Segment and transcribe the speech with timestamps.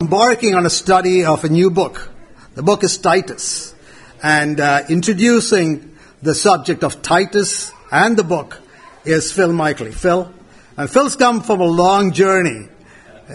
[0.00, 2.08] embarking on a study of a new book.
[2.54, 3.74] The book is Titus.
[4.22, 8.60] And uh, introducing the subject of Titus and the book
[9.04, 9.90] is Phil Michaely.
[9.90, 10.32] Phil?
[10.76, 12.68] And Phil's come from a long journey.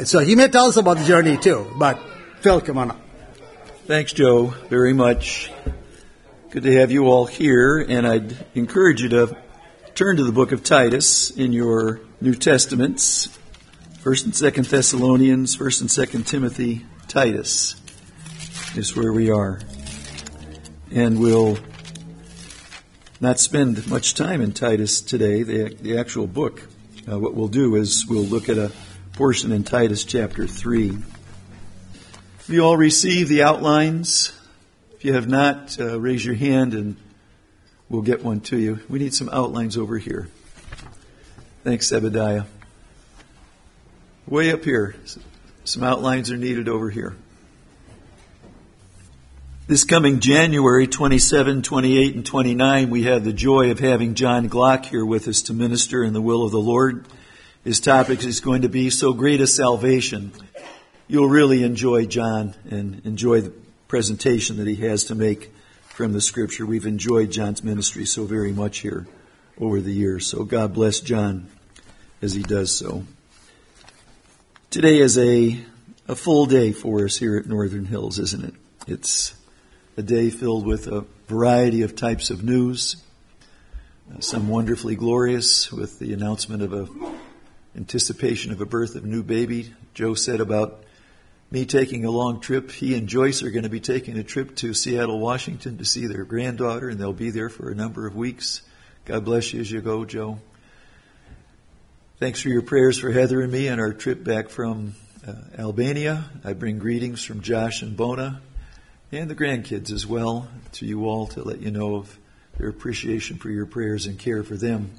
[0.06, 1.70] So he may tell us about the journey too.
[1.78, 2.00] But
[2.40, 3.02] Phil, come on up.
[3.86, 5.52] Thanks, Joe, very much.
[6.52, 7.80] Good to have you all here.
[7.80, 9.38] And I'd encourage you to
[9.96, 13.38] turn to the book of Titus in your New Testaments.
[14.04, 17.78] First and Second Thessalonians, First and Second Timothy, Titus
[18.76, 19.62] is where we are,
[20.92, 21.58] and we'll
[23.22, 25.44] not spend much time in Titus today.
[25.44, 26.68] The the actual book.
[27.10, 28.74] Uh, what we'll do is we'll look at a
[29.14, 30.90] portion in Titus chapter three.
[30.90, 34.38] Have you all received the outlines?
[34.96, 36.98] If you have not, uh, raise your hand and
[37.88, 38.82] we'll get one to you.
[38.90, 40.28] We need some outlines over here.
[41.64, 42.48] Thanks, Zebediah.
[44.26, 44.96] Way up here.
[45.66, 47.14] Some outlines are needed over here.
[49.68, 54.86] This coming January 27, 28, and 29, we have the joy of having John Glock
[54.86, 57.06] here with us to minister in the will of the Lord.
[57.66, 60.32] His topic is going to be So Great a Salvation.
[61.10, 63.54] You'll really enjoy John and enjoy the
[63.90, 65.52] presentation that he has to make
[65.84, 66.66] from the scripture.
[66.66, 69.06] We've enjoyed John's ministry so very much here
[69.60, 70.28] over the years.
[70.28, 71.50] So God bless John
[72.22, 73.04] as he does so.
[74.74, 75.64] Today is a,
[76.08, 78.54] a full day for us here at Northern Hills, isn't it?
[78.88, 79.36] It's
[79.98, 82.96] a day filled with a variety of types of news,
[84.12, 86.88] uh, some wonderfully glorious with the announcement of a
[87.78, 89.76] anticipation of a birth of a new baby.
[89.94, 90.84] Joe said about
[91.52, 92.72] me taking a long trip.
[92.72, 96.08] He and Joyce are going to be taking a trip to Seattle, Washington to see
[96.08, 98.64] their granddaughter, and they'll be there for a number of weeks.
[99.06, 100.40] God bless you as you go, Joe.
[102.24, 104.96] Thanks for your prayers for Heather and me on our trip back from
[105.28, 106.24] uh, Albania.
[106.46, 108.40] I bring greetings from Josh and Bona
[109.12, 112.18] and the grandkids as well to you all to let you know of
[112.58, 114.92] their appreciation for your prayers and care for them.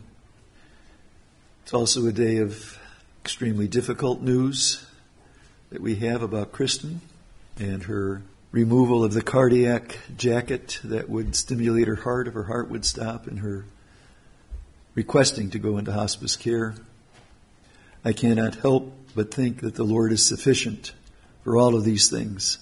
[1.63, 2.79] It's also a day of
[3.23, 4.85] extremely difficult news
[5.71, 7.01] that we have about Kristen
[7.59, 8.21] and her
[8.53, 13.27] removal of the cardiac jacket that would stimulate her heart if her heart would stop
[13.27, 13.65] and her
[14.95, 16.75] requesting to go into hospice care.
[18.05, 20.93] I cannot help but think that the Lord is sufficient
[21.43, 22.59] for all of these things,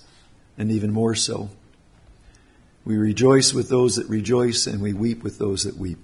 [0.57, 1.51] and even more so.
[2.85, 5.99] We rejoice with those that rejoice, and we weep with those that weep.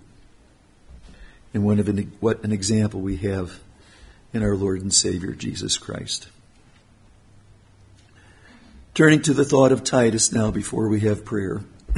[1.53, 3.59] And what an, what an example we have
[4.33, 6.29] in our Lord and Savior, Jesus Christ.
[8.95, 11.63] Turning to the thought of Titus now before we have prayer.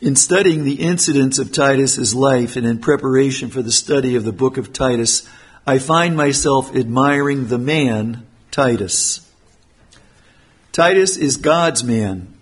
[0.00, 4.32] in studying the incidents of Titus's life and in preparation for the study of the
[4.32, 5.28] book of Titus,
[5.64, 9.20] I find myself admiring the man, Titus.
[10.72, 12.34] Titus is God's man.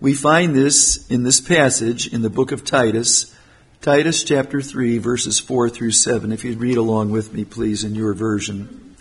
[0.00, 3.34] We find this in this passage in the book of Titus,
[3.80, 6.30] Titus chapter 3, verses 4 through 7.
[6.30, 8.94] If you'd read along with me, please, in your version.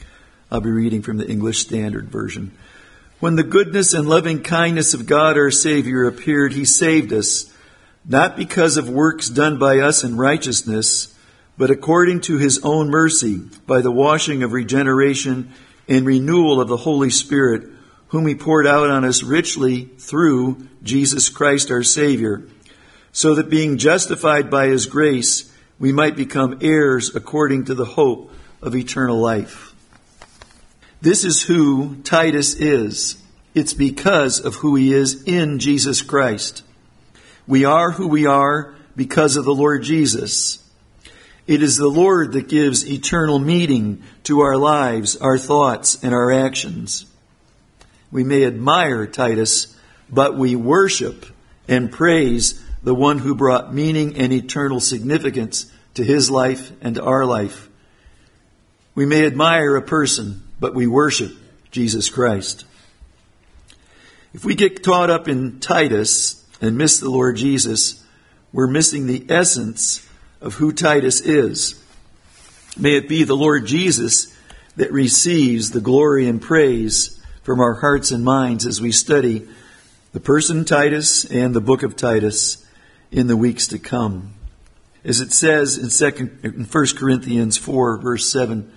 [0.50, 2.58] I'll be reading from the English Standard Version.
[3.20, 7.54] When the goodness and loving kindness of God our Savior appeared, He saved us,
[8.04, 11.14] not because of works done by us in righteousness,
[11.58, 15.52] but according to his own mercy, by the washing of regeneration
[15.88, 17.68] and renewal of the Holy Spirit,
[18.10, 22.48] whom he poured out on us richly through Jesus Christ our Savior,
[23.12, 28.32] so that being justified by his grace, we might become heirs according to the hope
[28.62, 29.74] of eternal life.
[31.02, 33.22] This is who Titus is.
[33.54, 36.64] It's because of who he is in Jesus Christ.
[37.48, 40.67] We are who we are because of the Lord Jesus.
[41.48, 46.30] It is the Lord that gives eternal meaning to our lives, our thoughts, and our
[46.30, 47.06] actions.
[48.12, 49.78] We may admire Titus,
[50.10, 51.26] but we worship
[51.66, 57.04] and praise the one who brought meaning and eternal significance to his life and to
[57.04, 57.70] our life.
[58.94, 61.32] We may admire a person, but we worship
[61.72, 62.66] Jesus Christ.
[64.34, 68.04] If we get caught up in Titus and miss the Lord Jesus,
[68.52, 70.07] we're missing the essence
[70.42, 71.82] of who Titus is.
[72.78, 74.36] May it be the Lord Jesus
[74.76, 79.48] that receives the glory and praise from our hearts and minds as we study
[80.14, 82.66] the person Titus and the book of Titus
[83.12, 84.34] in the weeks to come.
[85.04, 88.72] As it says in second in 1 Corinthians 4 verse 7,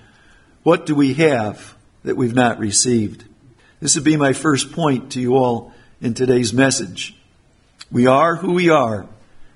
[0.62, 1.74] what do we have
[2.04, 3.24] that we've not received?
[3.80, 7.16] This would be my first point to you all in today's message.
[7.90, 9.06] We are who we are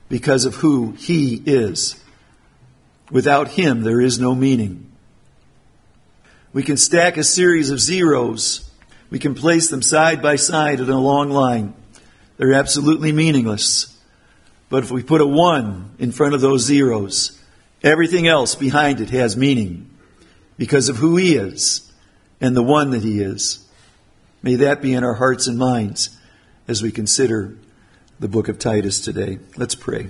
[0.08, 2.02] because of who He is.
[3.10, 4.90] Without Him, there is no meaning.
[6.52, 8.70] We can stack a series of zeros
[9.10, 11.74] We can place them side by side in a long line.
[12.36, 13.96] They're absolutely meaningless.
[14.68, 17.40] But if we put a one in front of those zeros,
[17.82, 19.88] everything else behind it has meaning
[20.58, 21.92] because of who He is
[22.40, 23.64] and the one that He is.
[24.42, 26.16] May that be in our hearts and minds
[26.66, 27.56] as we consider
[28.20, 29.38] the book of Titus today.
[29.56, 30.08] Let's pray.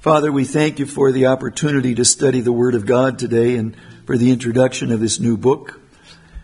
[0.00, 3.74] Father, we thank you for the opportunity to study the Word of God today and
[4.04, 5.80] for the introduction of this new book.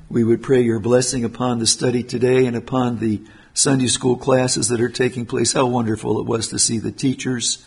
[0.09, 3.21] We would pray your blessing upon the study today and upon the
[3.53, 5.53] Sunday school classes that are taking place.
[5.53, 7.67] How wonderful it was to see the teachers.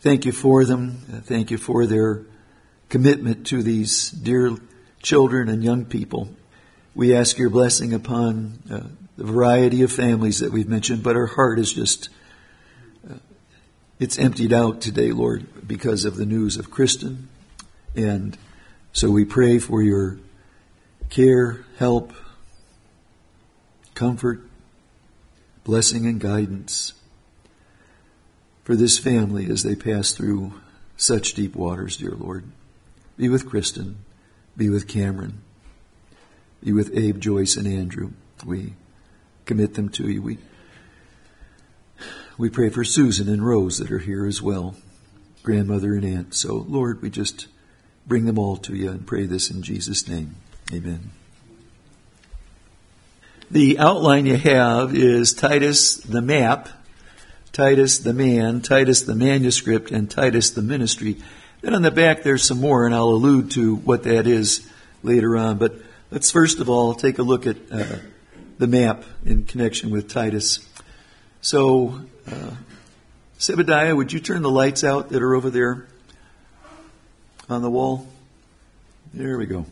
[0.00, 1.22] Thank you for them.
[1.24, 2.22] Thank you for their
[2.88, 4.56] commitment to these dear
[5.02, 6.30] children and young people.
[6.94, 11.26] We ask your blessing upon uh, the variety of families that we've mentioned, but our
[11.26, 12.08] heart is just,
[13.06, 13.16] uh,
[13.98, 17.28] it's emptied out today, Lord, because of the news of Kristen.
[17.94, 18.38] And
[18.94, 20.18] so we pray for your
[21.10, 22.14] care, help,
[23.92, 24.40] comfort,
[25.64, 26.94] blessing, and guidance
[28.64, 30.54] for this family as they pass through
[30.96, 32.44] such deep waters, dear Lord.
[33.18, 33.98] Be with Kristen.
[34.56, 35.42] Be with Cameron.
[36.64, 38.12] Be with Abe, Joyce, and Andrew.
[38.46, 38.76] We
[39.50, 40.22] commit them to you.
[40.22, 40.38] We,
[42.38, 44.76] we pray for Susan and Rose that are here as well,
[45.42, 46.34] grandmother and aunt.
[46.34, 47.48] So, Lord, we just
[48.06, 50.36] bring them all to you and pray this in Jesus' name.
[50.72, 51.10] Amen.
[53.50, 56.68] The outline you have is Titus the map,
[57.50, 61.16] Titus the man, Titus the manuscript, and Titus the ministry.
[61.60, 64.70] Then on the back there's some more, and I'll allude to what that is
[65.02, 65.58] later on.
[65.58, 65.74] But
[66.12, 67.96] let's first of all take a look at uh,
[68.60, 70.58] the map in connection with Titus.
[71.40, 71.98] So,
[72.30, 72.50] uh,
[73.38, 75.86] Zebediah, would you turn the lights out that are over there
[77.48, 78.06] on the wall?
[79.14, 79.64] There we go.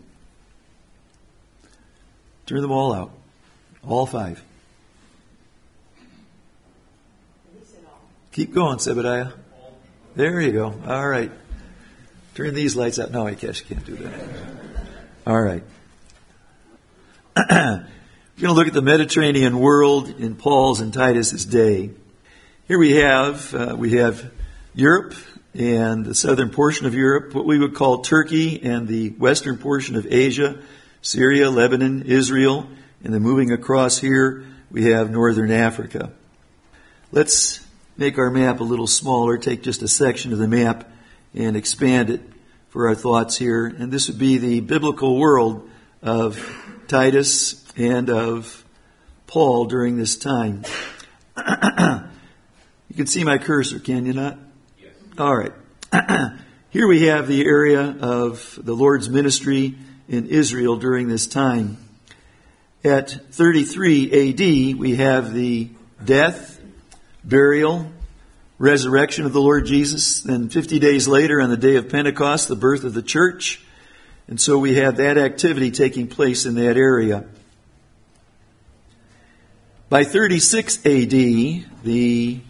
[2.46, 3.12] Turn them all out.
[3.86, 4.42] All five.
[8.32, 9.34] Keep going, Zebediah.
[10.16, 10.74] There you go.
[10.86, 11.30] All right.
[12.34, 13.10] Turn these lights out.
[13.10, 14.14] No, I guess you can't do that.
[15.26, 15.62] All right.
[18.38, 21.90] We're going to look at the Mediterranean world in Paul's and Titus's day.
[22.68, 24.30] Here we have uh, we have
[24.76, 25.16] Europe
[25.54, 29.96] and the southern portion of Europe, what we would call Turkey, and the western portion
[29.96, 30.56] of Asia,
[31.02, 32.68] Syria, Lebanon, Israel,
[33.02, 36.12] and then moving across here we have northern Africa.
[37.10, 39.36] Let's make our map a little smaller.
[39.36, 40.88] Take just a section of the map
[41.34, 42.20] and expand it
[42.68, 43.66] for our thoughts here.
[43.66, 45.68] And this would be the biblical world
[46.02, 46.38] of
[46.86, 48.64] Titus and of
[49.26, 50.64] Paul during this time.
[51.36, 54.38] you can see my cursor, can you not?
[54.78, 54.92] Yes.
[55.16, 55.52] All right.
[56.70, 59.76] Here we have the area of the Lord's ministry
[60.08, 61.78] in Israel during this time.
[62.84, 65.70] At 33 AD, we have the
[66.04, 66.60] death,
[67.24, 67.90] burial,
[68.58, 70.20] resurrection of the Lord Jesus.
[70.20, 73.64] Then 50 days later, on the day of Pentecost, the birth of the church.
[74.26, 77.24] And so we have that activity taking place in that area.
[79.90, 81.10] By 36 AD,
[81.82, 82.40] the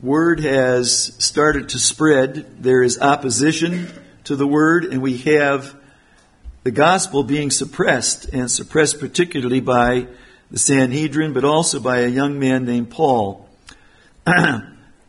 [0.00, 2.62] word has started to spread.
[2.62, 3.88] There is opposition
[4.22, 5.74] to the word, and we have
[6.62, 10.06] the gospel being suppressed, and suppressed particularly by
[10.48, 13.48] the Sanhedrin, but also by a young man named Paul.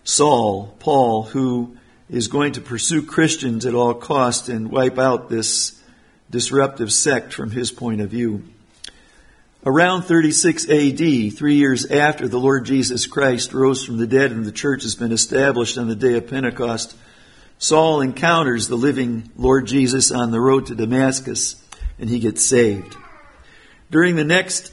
[0.04, 1.78] Saul, Paul, who
[2.10, 5.80] is going to pursue Christians at all cost and wipe out this
[6.32, 8.44] disruptive sect from his point of view.
[9.68, 14.46] Around 36 AD, three years after the Lord Jesus Christ rose from the dead and
[14.46, 16.96] the church has been established on the day of Pentecost,
[17.58, 21.62] Saul encounters the living Lord Jesus on the road to Damascus
[22.00, 22.96] and he gets saved.
[23.92, 24.72] During the next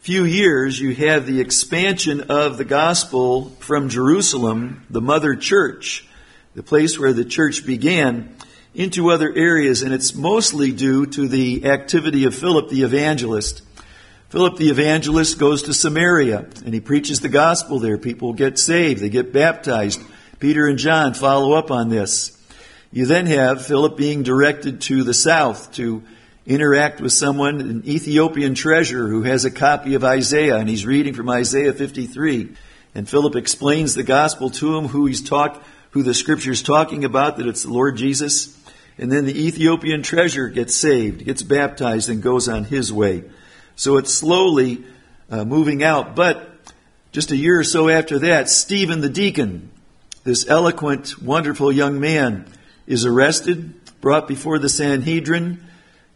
[0.00, 6.06] few years, you have the expansion of the gospel from Jerusalem, the mother church,
[6.54, 8.36] the place where the church began,
[8.74, 13.62] into other areas, and it's mostly due to the activity of Philip the evangelist.
[14.28, 17.96] Philip the evangelist goes to Samaria and he preaches the gospel there.
[17.96, 20.02] People get saved, they get baptized.
[20.38, 22.36] Peter and John follow up on this.
[22.92, 26.02] You then have Philip being directed to the south to
[26.44, 31.14] interact with someone, an Ethiopian treasurer who has a copy of Isaiah, and he's reading
[31.14, 32.54] from Isaiah 53.
[32.94, 37.38] And Philip explains the gospel to him, who he's talked, who the scripture's talking about,
[37.38, 38.58] that it's the Lord Jesus.
[38.98, 43.24] And then the Ethiopian treasurer gets saved, gets baptized, and goes on his way.
[43.78, 44.84] So it's slowly
[45.30, 46.16] uh, moving out.
[46.16, 46.50] But
[47.12, 49.70] just a year or so after that, Stephen the deacon,
[50.24, 52.52] this eloquent, wonderful young man,
[52.88, 55.64] is arrested, brought before the Sanhedrin,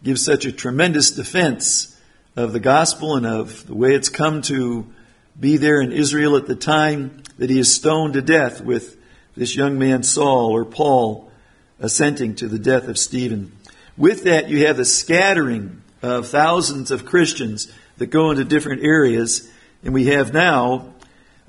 [0.03, 1.97] gives such a tremendous defense
[2.35, 4.93] of the gospel and of the way it's come to
[5.39, 8.97] be there in Israel at the time that he is stoned to death with
[9.37, 11.31] this young man Saul or Paul
[11.79, 13.53] assenting to the death of Stephen.
[13.97, 19.49] With that, you have the scattering of thousands of Christians that go into different areas,
[19.85, 20.93] and we have now,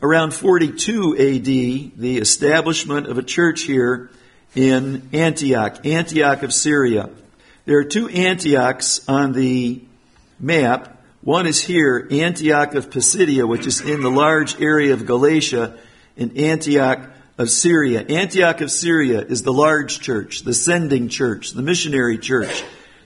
[0.02, 1.46] around 42 AD,
[2.00, 4.12] the establishment of a church here
[4.56, 7.10] in Antioch, Antioch of Syria.
[7.66, 9.82] There are two Antiochs on the
[10.40, 11.02] map.
[11.22, 15.78] One is here, Antioch of Pisidia, which is in the large area of Galatia,
[16.18, 18.02] and Antioch of Syria.
[18.02, 22.64] Antioch of Syria is the large church, the sending church, the missionary church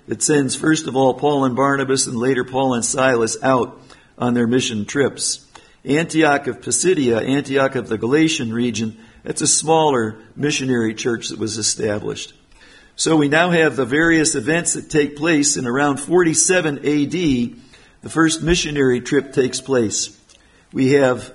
[0.07, 3.79] that sends first of all Paul and Barnabas and later Paul and Silas out
[4.17, 5.45] on their mission trips.
[5.85, 11.57] Antioch of Pisidia, Antioch of the Galatian region, that's a smaller missionary church that was
[11.57, 12.33] established.
[12.95, 17.11] So we now have the various events that take place in around 47 AD.
[17.11, 20.17] The first missionary trip takes place.
[20.73, 21.33] We have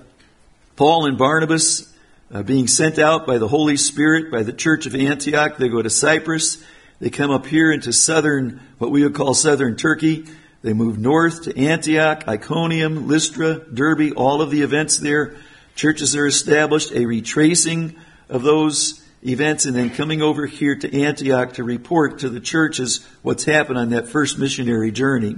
[0.76, 1.94] Paul and Barnabas
[2.32, 5.56] uh, being sent out by the Holy Spirit by the church of Antioch.
[5.56, 6.62] They go to Cyprus.
[7.02, 10.24] They come up here into southern, what we would call southern Turkey.
[10.62, 15.34] They move north to Antioch, Iconium, Lystra, Derbe, all of the events there.
[15.74, 17.96] Churches are established, a retracing
[18.28, 23.04] of those events, and then coming over here to Antioch to report to the churches
[23.22, 25.34] what's happened on that first missionary journey.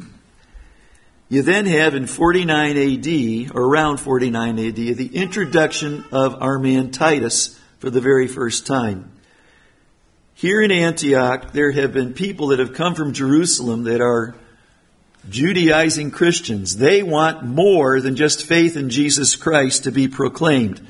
[1.30, 6.90] You then have in 49 AD, or around 49 AD, the introduction of our man
[6.90, 9.13] Titus for the very first time.
[10.44, 14.34] Here in Antioch, there have been people that have come from Jerusalem that are
[15.30, 16.76] Judaizing Christians.
[16.76, 20.86] They want more than just faith in Jesus Christ to be proclaimed.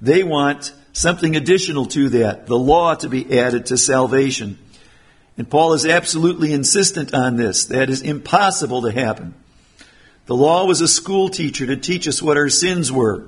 [0.00, 4.56] They want something additional to that, the law to be added to salvation.
[5.36, 7.64] And Paul is absolutely insistent on this.
[7.64, 9.34] That is impossible to happen.
[10.26, 13.26] The law was a school teacher to teach us what our sins were.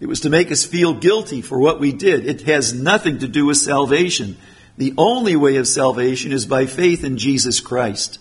[0.00, 2.24] It was to make us feel guilty for what we did.
[2.24, 4.38] It has nothing to do with salvation.
[4.78, 8.20] The only way of salvation is by faith in Jesus Christ.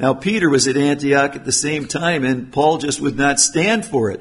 [0.00, 3.84] Now, Peter was at Antioch at the same time, and Paul just would not stand
[3.84, 4.20] for it.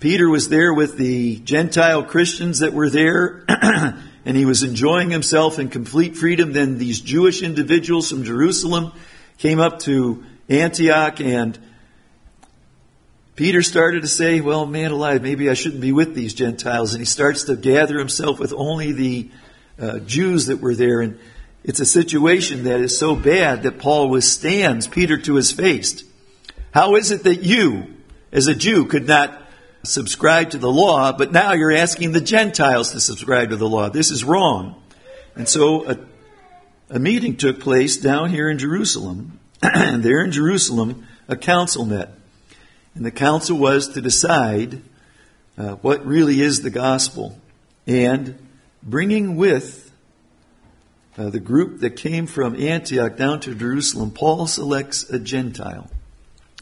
[0.00, 5.58] Peter was there with the Gentile Christians that were there, and he was enjoying himself
[5.58, 6.54] in complete freedom.
[6.54, 8.92] Then these Jewish individuals from Jerusalem
[9.36, 11.58] came up to Antioch, and
[13.34, 16.94] Peter started to say, Well, man alive, maybe I shouldn't be with these Gentiles.
[16.94, 19.28] And he starts to gather himself with only the
[19.80, 21.00] uh, Jews that were there.
[21.00, 21.18] And
[21.64, 26.04] it's a situation that is so bad that Paul withstands Peter to his face.
[26.72, 27.94] How is it that you,
[28.32, 29.42] as a Jew, could not
[29.82, 33.88] subscribe to the law, but now you're asking the Gentiles to subscribe to the law?
[33.88, 34.82] This is wrong.
[35.34, 35.98] And so a,
[36.90, 42.12] a meeting took place down here in Jerusalem and there in Jerusalem, a council met.
[42.94, 44.82] And the council was to decide
[45.58, 47.38] uh, what really is the gospel.
[47.86, 48.45] And
[48.86, 49.92] bringing with
[51.18, 55.90] uh, the group that came from Antioch down to Jerusalem, Paul selects a Gentile.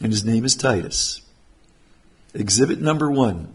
[0.01, 1.21] And his name is Titus.
[2.33, 3.53] Exhibit number one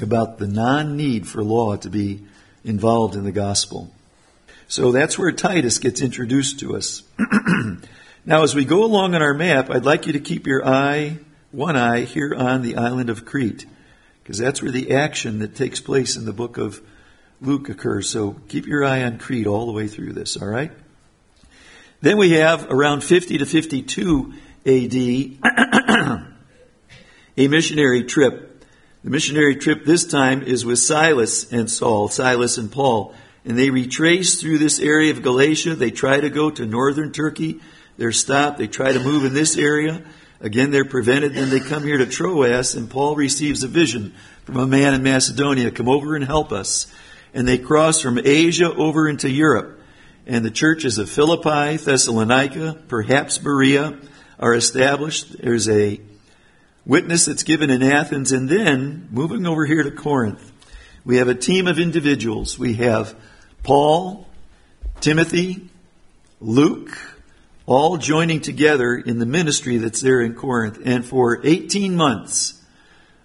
[0.00, 2.22] about the non need for law to be
[2.64, 3.92] involved in the gospel.
[4.66, 7.02] So that's where Titus gets introduced to us.
[8.26, 11.18] Now, as we go along on our map, I'd like you to keep your eye,
[11.52, 13.64] one eye, here on the island of Crete,
[14.22, 16.82] because that's where the action that takes place in the book of
[17.40, 18.08] Luke occurs.
[18.08, 20.72] So keep your eye on Crete all the way through this, all right?
[22.00, 24.32] Then we have around 50 to 52
[24.66, 24.94] AD,
[27.36, 28.64] a missionary trip.
[29.04, 33.14] The missionary trip this time is with Silas and Saul, Silas and Paul.
[33.44, 35.74] And they retrace through this area of Galatia.
[35.74, 37.60] They try to go to northern Turkey
[38.00, 38.56] they're stopped.
[38.56, 40.02] They try to move in this area.
[40.40, 41.34] Again, they're prevented.
[41.34, 44.14] Then they come here to Troas, and Paul receives a vision
[44.46, 46.90] from a man in Macedonia come over and help us.
[47.32, 49.80] And they cross from Asia over into Europe.
[50.26, 53.98] And the churches of Philippi, Thessalonica, perhaps Berea
[54.38, 55.40] are established.
[55.40, 56.00] There's a
[56.84, 58.32] witness that's given in Athens.
[58.32, 60.52] And then, moving over here to Corinth,
[61.04, 62.58] we have a team of individuals.
[62.58, 63.14] We have
[63.62, 64.26] Paul,
[65.00, 65.68] Timothy,
[66.40, 66.96] Luke,
[67.66, 70.80] all joining together in the ministry that's there in Corinth.
[70.84, 72.60] And for 18 months,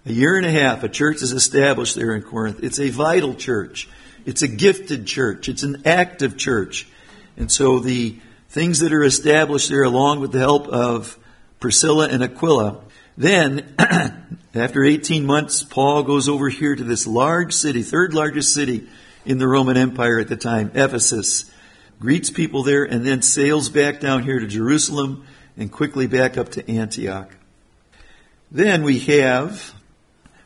[0.04, 2.60] a year and a half, a church is established there in Corinth.
[2.62, 3.88] It's a vital church.
[4.26, 5.48] It's a gifted church.
[5.48, 6.86] It's an active church.
[7.38, 8.18] And so the
[8.50, 11.18] things that are established there, along with the help of
[11.60, 12.82] Priscilla and Aquila,
[13.16, 13.74] then,
[14.54, 18.86] after 18 months, Paul goes over here to this large city, third largest city
[19.24, 21.50] in the Roman Empire at the time, Ephesus
[21.98, 26.50] greets people there, and then sails back down here to Jerusalem and quickly back up
[26.50, 27.34] to Antioch.
[28.50, 29.74] Then we have,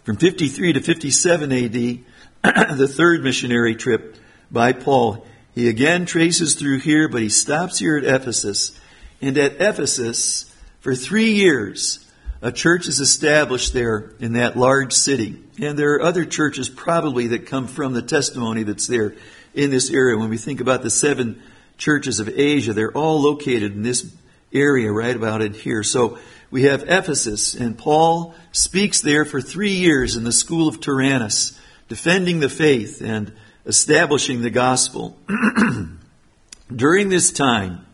[0.04, 2.04] from 53 to 57 AD,
[2.76, 4.16] the third missionary trip
[4.50, 5.26] by Paul.
[5.54, 8.78] He again traces through here, but he stops here at Ephesus.
[9.20, 12.06] And at Ephesus, for three years,
[12.40, 15.42] a church is established there in that large city.
[15.61, 19.14] And there are other churches probably that come from the testimony that's there
[19.52, 20.16] in this area.
[20.16, 21.42] When we think about the seven
[21.76, 24.11] churches of Asia, they're all located in this
[24.52, 25.82] area right about in here.
[25.82, 26.18] So
[26.50, 31.59] we have Ephesus, and Paul speaks there for three years in the school of Tyrannus,
[31.90, 33.32] defending the faith and
[33.66, 35.18] establishing the gospel.
[36.75, 37.85] During this time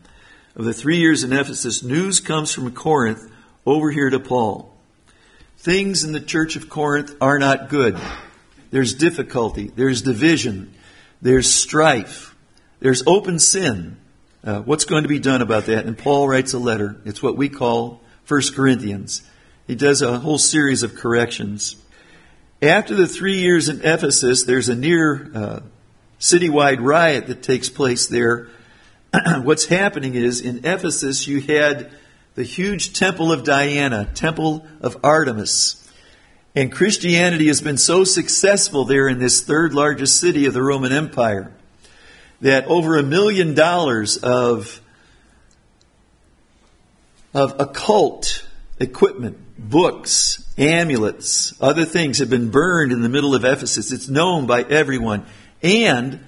[0.55, 3.33] of the three years in Ephesus, news comes from Corinth
[3.65, 4.71] over here to Paul.
[5.57, 7.99] Things in the church of Corinth are not good.
[8.71, 10.75] There's difficulty, there's division,
[11.23, 12.37] there's strife,
[12.81, 13.97] there's open sin.
[14.45, 15.87] Uh, what's going to be done about that?
[15.87, 17.01] And Paul writes a letter.
[17.07, 19.23] It's what we call 1 Corinthians.
[19.67, 21.77] He does a whole series of corrections.
[22.63, 25.61] After the three years in Ephesus, there's a near uh,
[26.19, 28.49] citywide riot that takes place there.
[29.43, 31.91] What's happening is in Ephesus, you had
[32.35, 35.87] the huge temple of Diana, temple of Artemis.
[36.55, 40.93] And Christianity has been so successful there in this third largest city of the Roman
[40.93, 41.53] Empire
[42.41, 44.81] that over a million dollars of,
[47.35, 48.47] of occult
[48.79, 53.93] equipment, books, amulets, other things have been burned in the middle of Ephesus.
[53.93, 55.27] It's known by everyone.
[55.63, 56.21] And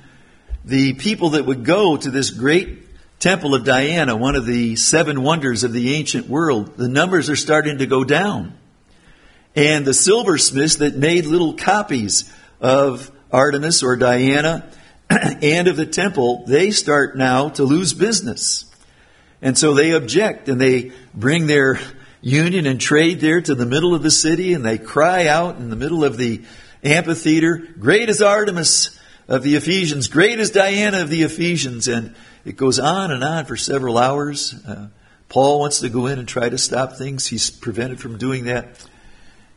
[0.65, 2.85] the people that would go to this great
[3.19, 7.37] temple of Diana, one of the seven wonders of the ancient world, the numbers are
[7.37, 8.57] starting to go down.
[9.57, 14.71] And the silversmiths that made little copies of Artemis or Diana
[15.11, 18.67] and of the temple, they start now to lose business.
[19.41, 21.81] And so they object and they bring their
[22.21, 25.71] union and trade there to the middle of the city and they cry out in
[25.71, 26.43] the middle of the
[26.83, 31.87] amphitheater, Great is Artemis of the Ephesians, great is Diana of the Ephesians.
[31.87, 34.55] And it goes on and on for several hours.
[34.67, 34.89] Uh,
[35.29, 37.27] Paul wants to go in and try to stop things.
[37.27, 38.83] He's prevented from doing that.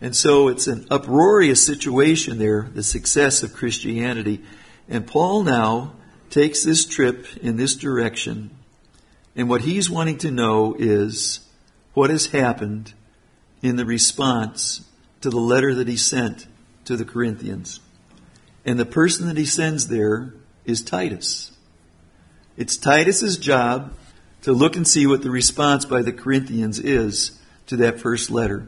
[0.02, 4.42] And so it's an uproarious situation there, the success of Christianity.
[4.90, 5.94] And Paul now
[6.30, 8.50] takes this trip in this direction.
[9.36, 11.40] And what he's wanting to know is
[11.94, 12.94] what has happened
[13.62, 14.86] in the response
[15.22, 16.48] to the letter that he sent
[16.86, 17.80] to the Corinthians.
[18.66, 20.34] And the person that he sends there
[20.66, 21.52] is Titus.
[22.58, 23.94] It's Titus's job
[24.42, 28.68] to look and see what the response by the Corinthians is to that first letter.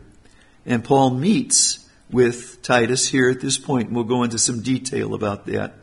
[0.66, 5.14] And Paul meets with Titus here at this point, and we'll go into some detail
[5.14, 5.74] about that.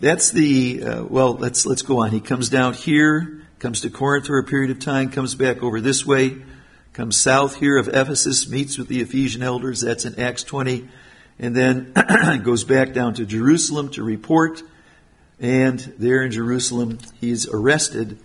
[0.00, 1.34] That's the uh, well.
[1.34, 2.10] Let's let's go on.
[2.10, 5.80] He comes down here, comes to Corinth for a period of time, comes back over
[5.80, 6.42] this way,
[6.92, 9.80] comes south here of Ephesus, meets with the Ephesian elders.
[9.80, 10.88] That's in Acts 20.
[11.38, 11.92] And then
[12.44, 14.62] goes back down to Jerusalem to report.
[15.40, 18.18] And there in Jerusalem, he's arrested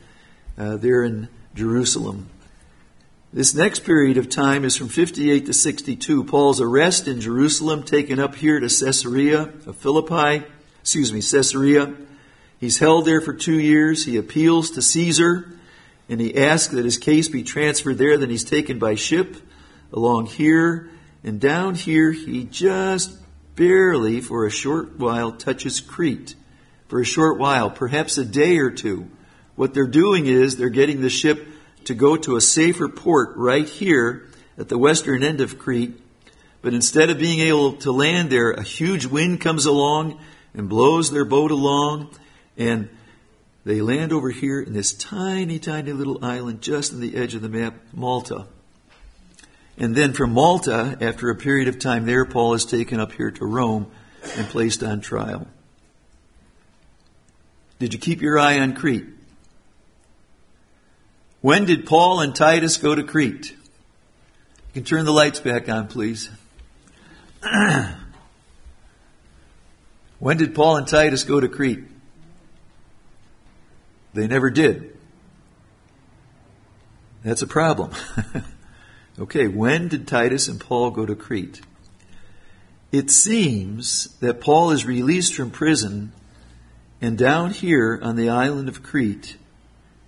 [0.58, 2.30] uh, there in Jerusalem.
[3.32, 6.24] This next period of time is from 58 to 62.
[6.26, 10.46] Paul's arrest in Jerusalem, taken up here to Caesarea of Philippi,
[10.82, 11.94] excuse me, Caesarea.
[12.60, 14.06] He's held there for two years.
[14.06, 15.57] He appeals to Caesar
[16.10, 18.18] and he asks that his case be transferred there.
[18.18, 19.36] Then he's taken by ship
[19.92, 20.90] along here.
[21.24, 23.18] And down here, he just
[23.56, 26.36] barely, for a short while, touches Crete.
[26.88, 29.10] For a short while, perhaps a day or two.
[29.56, 31.46] What they're doing is they're getting the ship
[31.86, 36.00] to go to a safer port right here at the western end of Crete.
[36.62, 40.20] But instead of being able to land there, a huge wind comes along
[40.54, 42.10] and blows their boat along.
[42.58, 42.90] And
[43.68, 47.42] they land over here in this tiny, tiny little island just on the edge of
[47.42, 48.46] the map, Malta.
[49.78, 53.30] And then from Malta, after a period of time there, Paul is taken up here
[53.30, 53.92] to Rome
[54.38, 55.48] and placed on trial.
[57.78, 59.08] Did you keep your eye on Crete?
[61.42, 63.52] When did Paul and Titus go to Crete?
[63.52, 66.30] You can turn the lights back on, please.
[70.20, 71.84] when did Paul and Titus go to Crete?
[74.18, 74.98] They never did.
[77.24, 77.92] That's a problem.
[79.20, 81.62] okay, when did Titus and Paul go to Crete?
[82.92, 86.14] It seems that Paul is released from prison,
[87.00, 89.38] and down here on the island of Crete,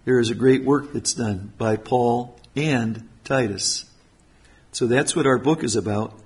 [0.06, 3.86] there is a great work that's done by Paul and Titus.
[4.72, 6.20] So that's what our book is about.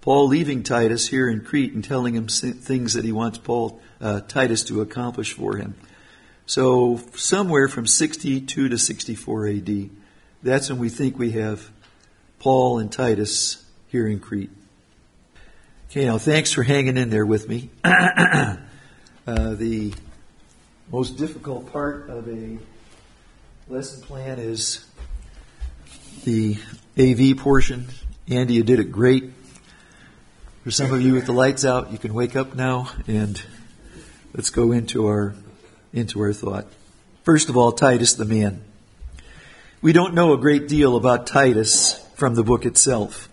[0.00, 4.18] Paul leaving Titus here in Crete and telling him things that he wants Paul uh,
[4.22, 5.76] Titus to accomplish for him.
[6.46, 9.90] So somewhere from 62 to 64 AD,
[10.42, 11.70] that's when we think we have
[12.38, 14.50] Paul and Titus here in Crete.
[15.90, 17.70] Okay, now thanks for hanging in there with me.
[17.84, 18.56] uh,
[19.26, 19.92] the
[20.90, 22.58] most difficult part of a
[23.68, 24.84] lesson plan is
[26.24, 26.56] the
[26.98, 27.86] AV portion.
[28.28, 29.32] Andy, you did it great.
[30.64, 33.40] For some of you with the lights out, you can wake up now and
[34.34, 35.34] let's go into our
[35.92, 36.66] into our thought.
[37.22, 38.62] First of all, Titus the man.
[39.82, 43.28] We don't know a great deal about Titus from the book itself.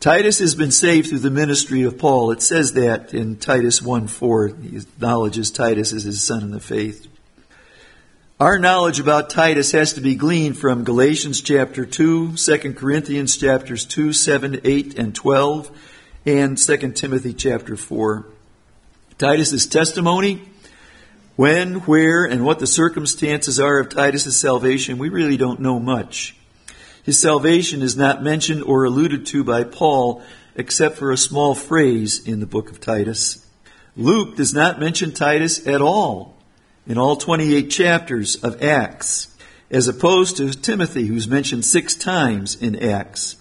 [0.00, 2.30] Titus has been saved through the ministry of Paul.
[2.30, 4.48] It says that in Titus 1 4.
[4.48, 7.08] He acknowledges Titus as his son in the faith.
[8.38, 13.86] Our knowledge about Titus has to be gleaned from Galatians chapter 2, 2 Corinthians chapters
[13.86, 15.70] 2, 7, 8, and 12,
[16.26, 18.26] and 2 Timothy chapter 4.
[19.16, 20.42] Titus's testimony,
[21.36, 26.34] when, where, and what the circumstances are of Titus's salvation, we really don't know much.
[27.02, 30.22] His salvation is not mentioned or alluded to by Paul
[30.56, 33.46] except for a small phrase in the book of Titus.
[33.96, 36.34] Luke does not mention Titus at all
[36.86, 39.28] in all 28 chapters of Acts,
[39.70, 43.36] as opposed to Timothy, who's mentioned six times in Acts.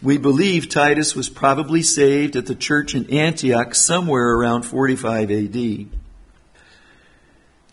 [0.00, 5.88] We believe Titus was probably saved at the church in Antioch somewhere around 45 AD.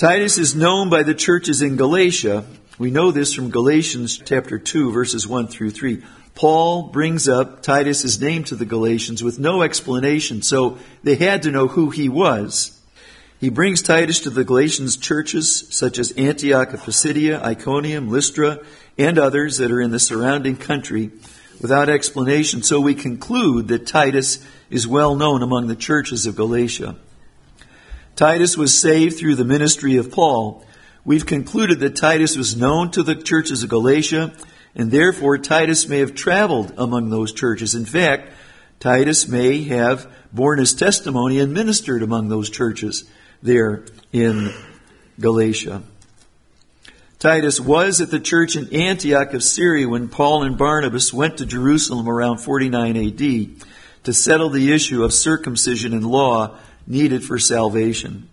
[0.01, 2.43] Titus is known by the churches in Galatia.
[2.79, 6.01] We know this from Galatians chapter 2 verses 1 through 3.
[6.33, 11.51] Paul brings up Titus's name to the Galatians with no explanation, so they had to
[11.51, 12.81] know who he was.
[13.39, 18.57] He brings Titus to the Galatians churches such as Antioch of Pisidia, Iconium, Lystra,
[18.97, 21.11] and others that are in the surrounding country
[21.61, 22.63] without explanation.
[22.63, 26.95] So we conclude that Titus is well known among the churches of Galatia.
[28.15, 30.65] Titus was saved through the ministry of Paul.
[31.03, 34.33] We've concluded that Titus was known to the churches of Galatia,
[34.75, 37.73] and therefore Titus may have traveled among those churches.
[37.73, 38.31] In fact,
[38.79, 43.05] Titus may have borne his testimony and ministered among those churches
[43.41, 44.53] there in
[45.19, 45.83] Galatia.
[47.19, 51.45] Titus was at the church in Antioch of Syria when Paul and Barnabas went to
[51.45, 53.65] Jerusalem around 49 AD
[54.05, 56.57] to settle the issue of circumcision and law
[56.91, 58.27] needed for salvation.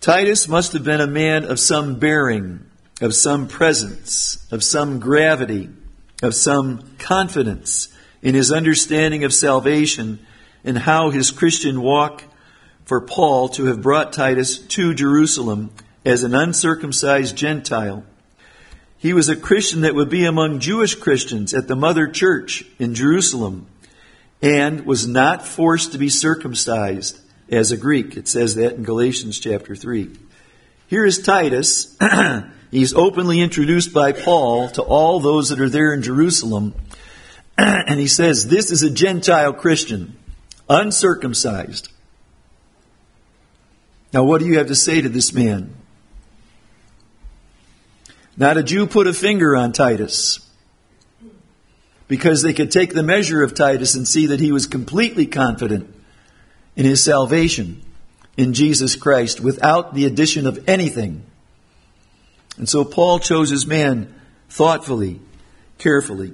[0.00, 2.64] Titus must have been a man of some bearing,
[3.00, 5.68] of some presence, of some gravity,
[6.22, 7.88] of some confidence
[8.22, 10.20] in his understanding of salvation
[10.62, 12.22] and how his Christian walk
[12.84, 15.70] for Paul to have brought Titus to Jerusalem
[16.04, 18.04] as an uncircumcised Gentile.
[18.98, 22.94] He was a Christian that would be among Jewish Christians at the mother church in
[22.94, 23.66] Jerusalem
[24.40, 27.20] and was not forced to be circumcised
[27.50, 28.16] as a Greek.
[28.16, 30.16] It says that in Galatians chapter 3.
[30.86, 31.96] Here is Titus.
[32.70, 36.74] He's openly introduced by Paul to all those that are there in Jerusalem.
[37.58, 40.16] and he says, This is a Gentile Christian,
[40.68, 41.88] uncircumcised.
[44.12, 45.74] Now, what do you have to say to this man?
[48.36, 50.47] Not a Jew put a finger on Titus
[52.08, 55.94] because they could take the measure of Titus and see that he was completely confident
[56.74, 57.82] in his salvation
[58.36, 61.22] in Jesus Christ without the addition of anything.
[62.56, 64.14] And so Paul chose his man
[64.48, 65.20] thoughtfully,
[65.76, 66.32] carefully.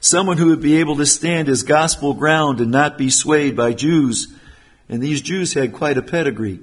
[0.00, 3.72] Someone who would be able to stand his gospel ground and not be swayed by
[3.72, 4.32] Jews.
[4.88, 6.60] And these Jews had quite a pedigree.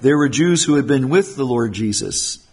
[0.00, 2.46] There were Jews who had been with the Lord Jesus.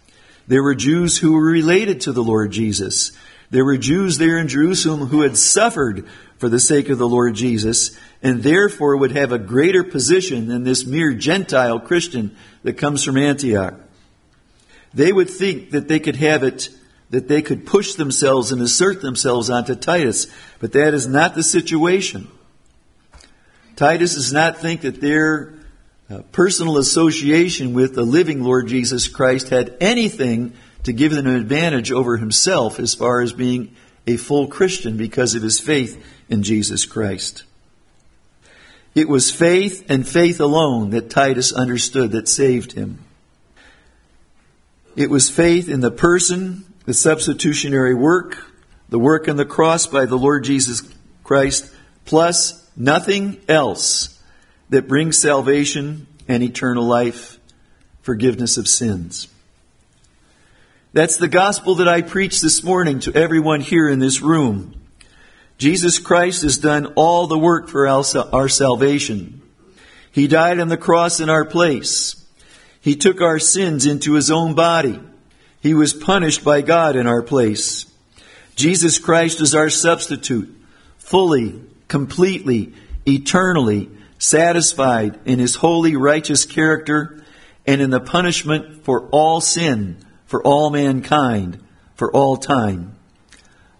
[0.48, 3.12] There were Jews who were related to the Lord Jesus.
[3.50, 6.06] There were Jews there in Jerusalem who had suffered
[6.38, 10.64] for the sake of the Lord Jesus and therefore would have a greater position than
[10.64, 13.74] this mere Gentile Christian that comes from Antioch.
[14.92, 16.70] They would think that they could have it,
[17.10, 20.26] that they could push themselves and assert themselves onto Titus,
[20.58, 22.28] but that is not the situation.
[23.76, 25.54] Titus does not think that their
[26.08, 30.54] uh, personal association with the living Lord Jesus Christ had anything
[30.86, 33.74] to give them an advantage over himself as far as being
[34.06, 37.42] a full Christian because of his faith in Jesus Christ.
[38.94, 43.00] It was faith and faith alone that Titus understood that saved him.
[44.94, 48.46] It was faith in the person, the substitutionary work,
[48.88, 50.82] the work on the cross by the Lord Jesus
[51.24, 51.68] Christ,
[52.04, 54.22] plus nothing else
[54.70, 57.40] that brings salvation and eternal life,
[58.02, 59.26] forgiveness of sins.
[60.96, 64.80] That's the gospel that I preach this morning to everyone here in this room.
[65.58, 69.42] Jesus Christ has done all the work for our salvation.
[70.10, 72.16] He died on the cross in our place.
[72.80, 74.98] He took our sins into his own body.
[75.60, 77.84] He was punished by God in our place.
[78.54, 80.48] Jesus Christ is our substitute,
[80.96, 82.72] fully, completely,
[83.06, 87.22] eternally satisfied in his holy, righteous character
[87.66, 91.58] and in the punishment for all sin, for all mankind,
[91.94, 92.94] for all time.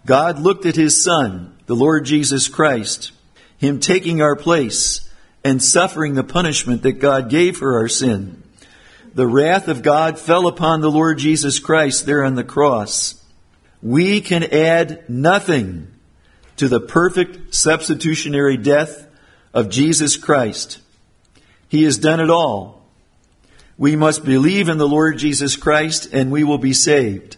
[0.06, 3.12] God looked at his Son, the Lord Jesus Christ,
[3.59, 5.11] him taking our place
[5.44, 8.42] and suffering the punishment that God gave for our sin.
[9.14, 13.22] The wrath of God fell upon the Lord Jesus Christ there on the cross.
[13.82, 15.88] We can add nothing
[16.56, 19.06] to the perfect substitutionary death
[19.54, 20.80] of Jesus Christ.
[21.68, 22.75] He has done it all.
[23.78, 27.36] We must believe in the Lord Jesus Christ and we will be saved.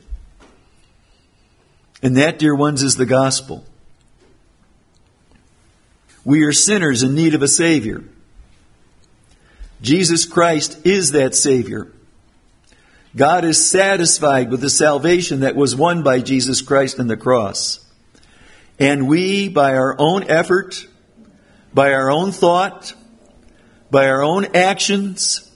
[2.00, 3.64] And that, dear ones, is the gospel.
[6.24, 8.04] We are sinners in need of a Savior.
[9.80, 11.92] Jesus Christ is that Savior.
[13.16, 17.84] God is satisfied with the salvation that was won by Jesus Christ on the cross.
[18.78, 20.86] And we, by our own effort,
[21.74, 22.94] by our own thought,
[23.90, 25.47] by our own actions,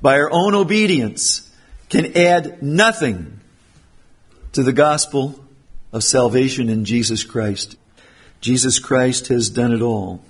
[0.00, 1.50] by our own obedience,
[1.88, 3.40] can add nothing
[4.52, 5.44] to the gospel
[5.92, 7.76] of salvation in Jesus Christ.
[8.40, 10.22] Jesus Christ has done it all.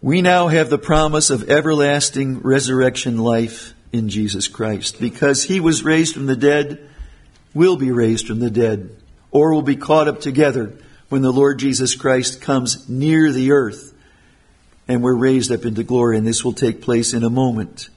[0.00, 5.00] We now have the promise of everlasting resurrection life in Jesus Christ.
[5.00, 6.90] Because he was raised from the dead,
[7.54, 8.94] will be raised from the dead,
[9.30, 10.74] or will be caught up together
[11.08, 13.93] when the Lord Jesus Christ comes near the earth
[14.86, 16.18] and we're raised up into glory.
[16.18, 17.88] And this will take place in a moment,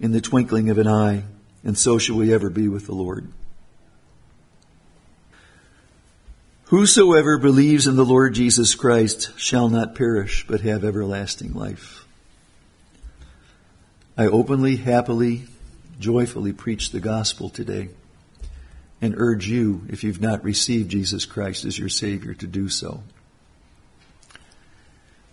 [0.00, 1.24] in the twinkling of an eye.
[1.64, 3.28] And so shall we ever be with the Lord.
[6.66, 12.04] Whosoever believes in the Lord Jesus Christ shall not perish, but have everlasting life.
[14.18, 15.44] I openly, happily,
[16.00, 17.90] joyfully preach the gospel today
[19.00, 23.02] and urge you, if you've not received Jesus Christ as your Savior, to do so.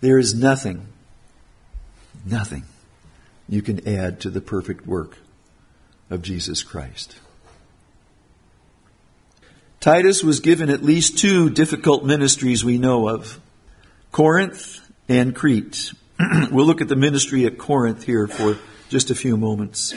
[0.04, 0.86] There is nothing,
[2.26, 2.64] nothing
[3.48, 5.16] you can add to the perfect work
[6.10, 7.16] of Jesus Christ.
[9.80, 13.40] Titus was given at least two difficult ministries we know of
[14.12, 15.94] Corinth and Crete.
[16.50, 18.58] we'll look at the ministry at Corinth here for
[18.90, 19.94] just a few moments.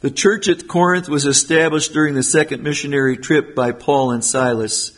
[0.00, 4.96] The church at Corinth was established during the second missionary trip by Paul and Silas,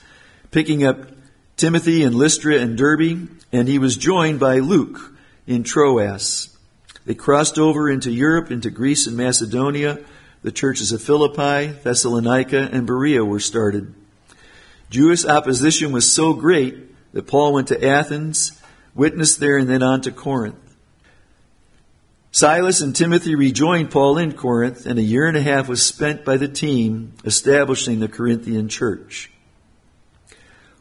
[0.53, 1.18] picking up
[1.59, 5.13] Timothy in Lystra and Derbe, and he was joined by Luke
[5.45, 6.57] in Troas.
[7.05, 9.99] They crossed over into Europe, into Greece and Macedonia.
[10.43, 13.93] The churches of Philippi, Thessalonica, and Berea were started.
[14.89, 16.77] Jewish opposition was so great
[17.13, 18.63] that Paul went to Athens,
[18.95, 20.77] witnessed there, and then on to Corinth.
[22.31, 26.25] Silas and Timothy rejoined Paul in Corinth, and a year and a half was spent
[26.25, 29.33] by the team establishing the Corinthian church.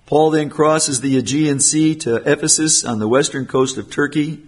[0.07, 4.41] Paul then crosses the Aegean Sea to Ephesus on the western coast of Turkey.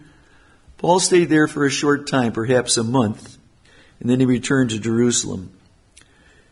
[0.77, 3.37] Paul stayed there for a short time, perhaps a month,
[3.99, 5.51] and then he returned to Jerusalem.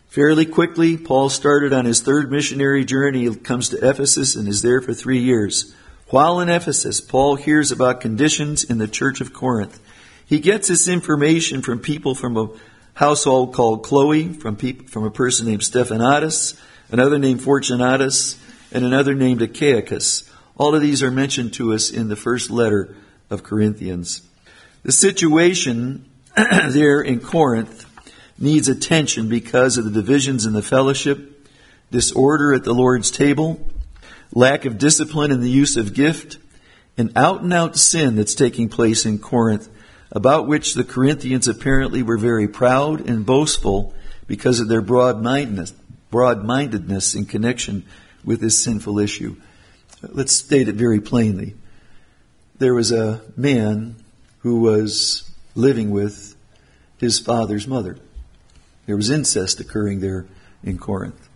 [0.10, 3.30] Fairly quickly, Paul started on his third missionary journey.
[3.30, 5.74] He comes to Ephesus and is there for three years.
[6.10, 9.80] While in Ephesus, Paul hears about conditions in the church of Corinth.
[10.26, 12.50] He gets this information from people from a
[12.96, 16.60] household called Chloe, from, people, from a person named Stephanas,
[16.92, 18.38] another named Fortunatus,
[18.72, 20.30] and another named Achaicus.
[20.58, 22.96] All of these are mentioned to us in the first letter
[23.30, 24.22] of Corinthians.
[24.84, 27.86] The situation there in Corinth
[28.40, 31.48] needs attention because of the divisions in the fellowship,
[31.92, 33.60] disorder at the Lord's table,
[34.34, 36.38] lack of discipline in the use of gift,
[36.98, 39.70] and out and out sin that's taking place in Corinth,
[40.12, 43.94] about which the Corinthians apparently were very proud and boastful
[44.26, 45.72] because of their broad mindedness,
[46.10, 47.86] broad mindedness in connection
[48.28, 49.38] with this sinful issue.
[50.02, 51.56] Let's state it very plainly.
[52.60, 53.96] There was a man
[54.40, 56.36] who was living with
[57.00, 57.98] his father's mother.
[58.86, 60.28] There was incest occurring there
[60.62, 61.30] in Corinth.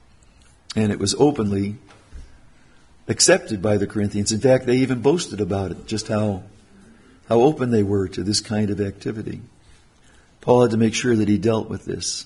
[0.75, 1.77] And it was openly
[3.07, 4.31] accepted by the Corinthians.
[4.31, 6.43] In fact, they even boasted about it, just how,
[7.29, 9.41] how open they were to this kind of activity.
[10.41, 12.25] Paul had to make sure that he dealt with this.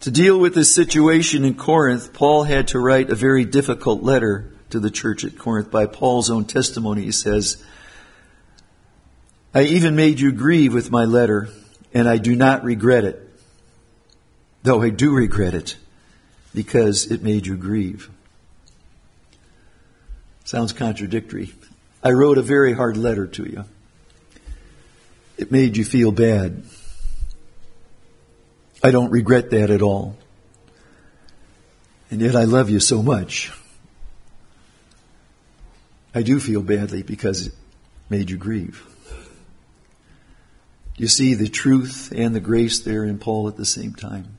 [0.00, 4.52] To deal with this situation in Corinth, Paul had to write a very difficult letter
[4.70, 5.70] to the church at Corinth.
[5.70, 7.62] By Paul's own testimony, he says,
[9.54, 11.48] I even made you grieve with my letter,
[11.92, 13.28] and I do not regret it
[14.62, 15.76] though I do regret it
[16.54, 18.10] because it made you grieve.
[20.44, 21.54] Sounds contradictory.
[22.02, 23.64] I wrote a very hard letter to you.
[25.36, 26.64] It made you feel bad.
[28.82, 30.16] I don't regret that at all.
[32.10, 33.52] And yet I love you so much.
[36.14, 37.52] I do feel badly because it
[38.08, 38.84] made you grieve.
[40.96, 44.38] You see the truth and the grace there in Paul at the same time.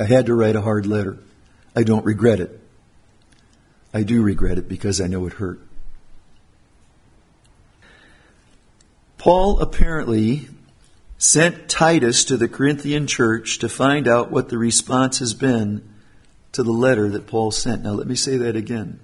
[0.00, 1.18] I had to write a hard letter.
[1.76, 2.60] I don't regret it.
[3.92, 5.60] I do regret it because I know it hurt.
[9.16, 10.48] Paul apparently
[11.18, 15.82] sent Titus to the Corinthian church to find out what the response has been
[16.52, 17.82] to the letter that Paul sent.
[17.82, 19.00] Now, let me say that again.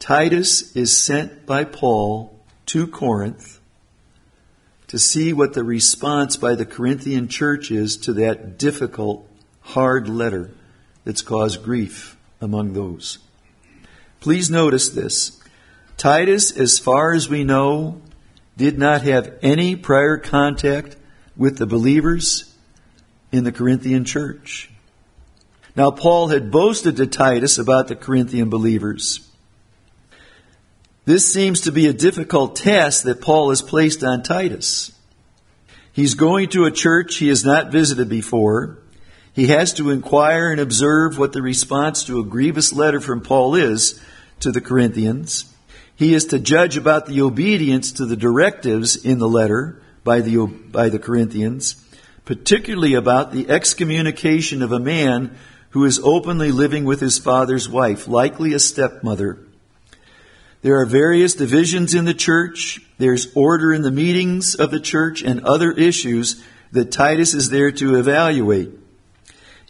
[0.00, 3.60] Titus is sent by Paul to Corinth
[4.88, 9.28] to see what the response by the Corinthian church is to that difficult,
[9.60, 10.50] hard letter
[11.04, 13.18] that's caused grief among those.
[14.20, 15.40] Please notice this.
[15.96, 18.00] Titus, as far as we know,
[18.56, 20.96] did not have any prior contact
[21.36, 22.54] with the believers
[23.32, 24.70] in the Corinthian church.
[25.76, 29.28] Now, Paul had boasted to Titus about the Corinthian believers.
[31.04, 34.92] This seems to be a difficult task that Paul has placed on Titus.
[35.92, 38.78] He's going to a church he has not visited before.
[39.32, 43.56] He has to inquire and observe what the response to a grievous letter from Paul
[43.56, 44.00] is
[44.40, 45.53] to the Corinthians.
[45.96, 50.46] He is to judge about the obedience to the directives in the letter by the,
[50.46, 51.76] by the Corinthians,
[52.24, 55.36] particularly about the excommunication of a man
[55.70, 59.38] who is openly living with his father's wife, likely a stepmother.
[60.62, 62.80] There are various divisions in the church.
[62.98, 67.70] There's order in the meetings of the church and other issues that Titus is there
[67.72, 68.70] to evaluate.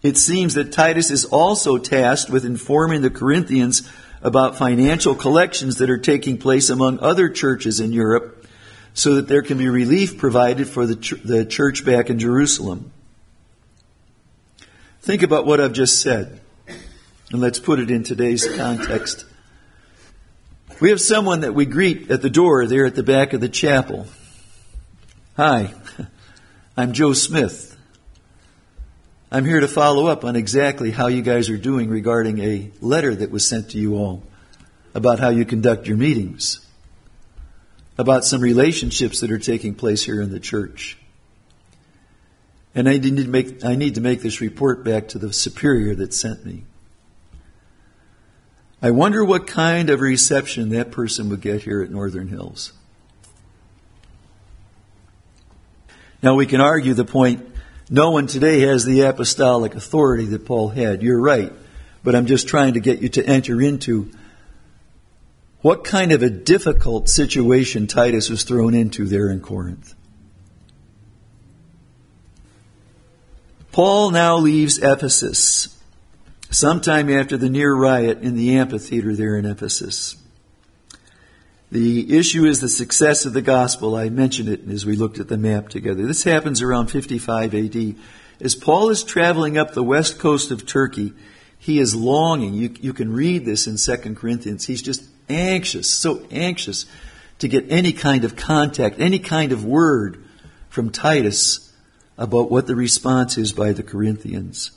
[0.03, 3.91] It seems that Titus is also tasked with informing the Corinthians
[4.25, 8.47] about financial collections that are taking place among other churches in Europe
[8.95, 12.91] so that there can be relief provided for the, ch- the church back in Jerusalem.
[15.03, 16.41] Think about what I've just said,
[17.31, 19.27] and let's put it in today's context.
[20.81, 23.49] We have someone that we greet at the door there at the back of the
[23.51, 24.07] chapel.
[25.37, 25.75] Hi,
[26.79, 27.74] I'm Joe Smith.
[29.35, 33.13] I'm here to follow up on exactly how you guys are doing regarding a letter
[33.13, 34.23] that was sent to you all
[34.95, 36.65] about how you conduct your meetings,
[37.99, 40.97] about some relationships that are taking place here in the church.
[42.77, 45.97] And I need to make, I need to make this report back to the superior
[45.97, 46.63] that sent me.
[48.81, 52.73] I wonder what kind of reception that person would get here at Northern Hills.
[56.23, 57.54] Now we can argue the point
[57.91, 61.03] no one today has the apostolic authority that Paul had.
[61.03, 61.53] You're right.
[62.03, 64.11] But I'm just trying to get you to enter into
[65.61, 69.95] what kind of a difficult situation Titus was thrown into there in Corinth.
[73.73, 75.75] Paul now leaves Ephesus
[76.51, 80.17] sometime after the near riot in the amphitheater there in Ephesus.
[81.75, 83.97] The issue is the success of the gospel.
[83.97, 86.07] I mentioned it as we looked at the map together.
[86.07, 87.97] This happens around 55 AD.
[88.41, 91.15] As Paul is traveling up the west coast of Turkey,
[91.59, 92.55] he is longing.
[92.55, 94.67] You, you can read this in 2 Corinthians.
[94.67, 96.87] He's just anxious, so anxious
[97.41, 100.25] to get any kind of contact, any kind of word
[100.69, 101.73] from Titus
[102.17, 104.71] about what the response is by the Corinthians.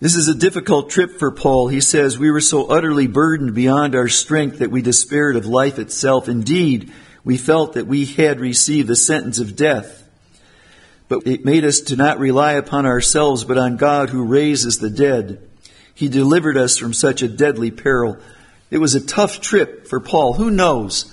[0.00, 1.66] This is a difficult trip for Paul.
[1.66, 5.80] He says, We were so utterly burdened beyond our strength that we despaired of life
[5.80, 6.28] itself.
[6.28, 6.92] Indeed,
[7.24, 10.08] we felt that we had received the sentence of death.
[11.08, 14.90] But it made us to not rely upon ourselves, but on God who raises the
[14.90, 15.42] dead.
[15.92, 18.18] He delivered us from such a deadly peril.
[18.70, 20.34] It was a tough trip for Paul.
[20.34, 21.12] Who knows?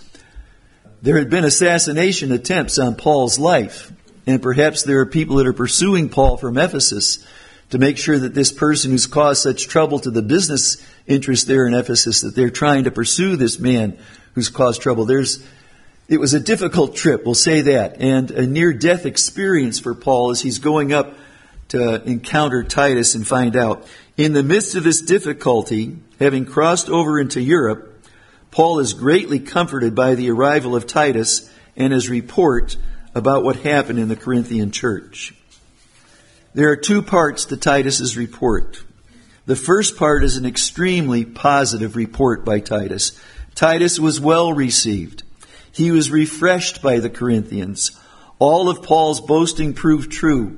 [1.01, 3.91] There had been assassination attempts on Paul's life,
[4.27, 7.25] and perhaps there are people that are pursuing Paul from Ephesus
[7.69, 11.67] to make sure that this person who's caused such trouble to the business interest there
[11.67, 13.97] in Ephesus, that they're trying to pursue this man
[14.33, 15.05] who's caused trouble.
[15.05, 15.45] There's,
[16.07, 20.31] it was a difficult trip, we'll say that, and a near death experience for Paul
[20.31, 21.15] as he's going up
[21.69, 23.87] to encounter Titus and find out.
[24.17, 27.91] In the midst of this difficulty, having crossed over into Europe,
[28.51, 32.77] Paul is greatly comforted by the arrival of Titus and his report
[33.13, 35.33] about what happened in the Corinthian church.
[36.55, 38.81] There are two parts to Titus's report.
[39.45, 43.19] The first part is an extremely positive report by Titus.
[43.55, 45.23] Titus was well received.
[45.73, 47.99] He was refreshed by the Corinthians.
[48.39, 50.57] All of Paul's boasting proved true.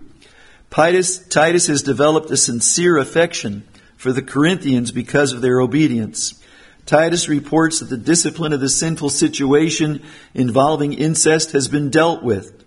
[0.69, 6.39] Titus, Titus has developed a sincere affection for the Corinthians because of their obedience.
[6.85, 10.03] Titus reports that the discipline of the sinful situation
[10.35, 12.66] involving incest has been dealt with.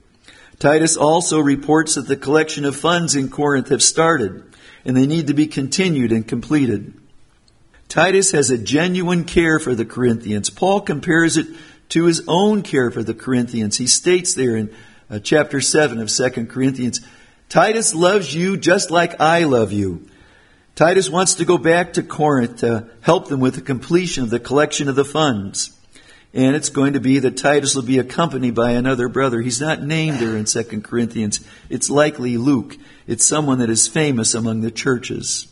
[0.61, 4.45] Titus also reports that the collection of funds in Corinth have started
[4.85, 6.95] and they need to be continued and completed.
[7.89, 10.51] Titus has a genuine care for the Corinthians.
[10.51, 11.47] Paul compares it
[11.89, 13.79] to his own care for the Corinthians.
[13.79, 14.73] He states there in
[15.11, 17.01] uh, chapter 7 of 2 Corinthians,
[17.49, 20.07] Titus loves you just like I love you.
[20.77, 24.39] Titus wants to go back to Corinth to help them with the completion of the
[24.39, 25.77] collection of the funds.
[26.33, 29.41] And it's going to be that Titus will be accompanied by another brother.
[29.41, 31.41] He's not named there in 2 Corinthians.
[31.69, 32.77] It's likely Luke.
[33.09, 35.49] It's someone that is famous among the churches.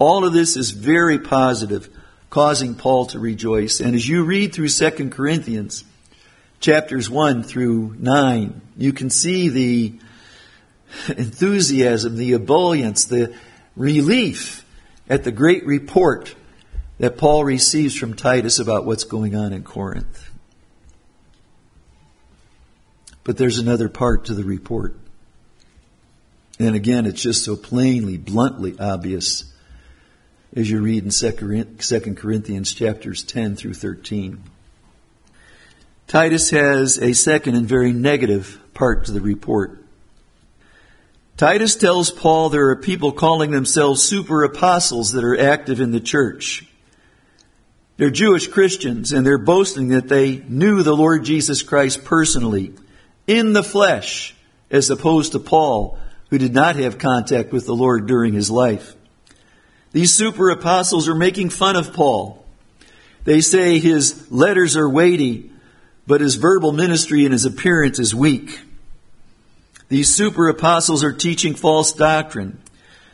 [0.00, 1.88] All of this is very positive,
[2.30, 3.80] causing Paul to rejoice.
[3.80, 5.84] And as you read through 2 Corinthians,
[6.60, 9.98] chapters 1 through 9, you can see the
[11.08, 13.34] enthusiasm, the ebullience, the
[13.76, 14.64] relief
[15.08, 16.34] at the great report
[16.98, 20.30] that Paul receives from Titus about what's going on in Corinth.
[23.24, 24.96] But there's another part to the report.
[26.58, 29.52] And again, it's just so plainly, bluntly obvious
[30.56, 34.42] as you read in 2 Corinthians chapters 10 through 13.
[36.08, 39.84] Titus has a second and very negative part to the report.
[41.36, 46.00] Titus tells Paul there are people calling themselves super apostles that are active in the
[46.00, 46.67] church.
[47.98, 52.72] They're Jewish Christians and they're boasting that they knew the Lord Jesus Christ personally
[53.26, 54.34] in the flesh
[54.70, 55.98] as opposed to Paul
[56.30, 58.94] who did not have contact with the Lord during his life.
[59.92, 62.44] These super apostles are making fun of Paul.
[63.24, 65.50] They say his letters are weighty,
[66.06, 68.60] but his verbal ministry and his appearance is weak.
[69.88, 72.60] These super apostles are teaching false doctrine.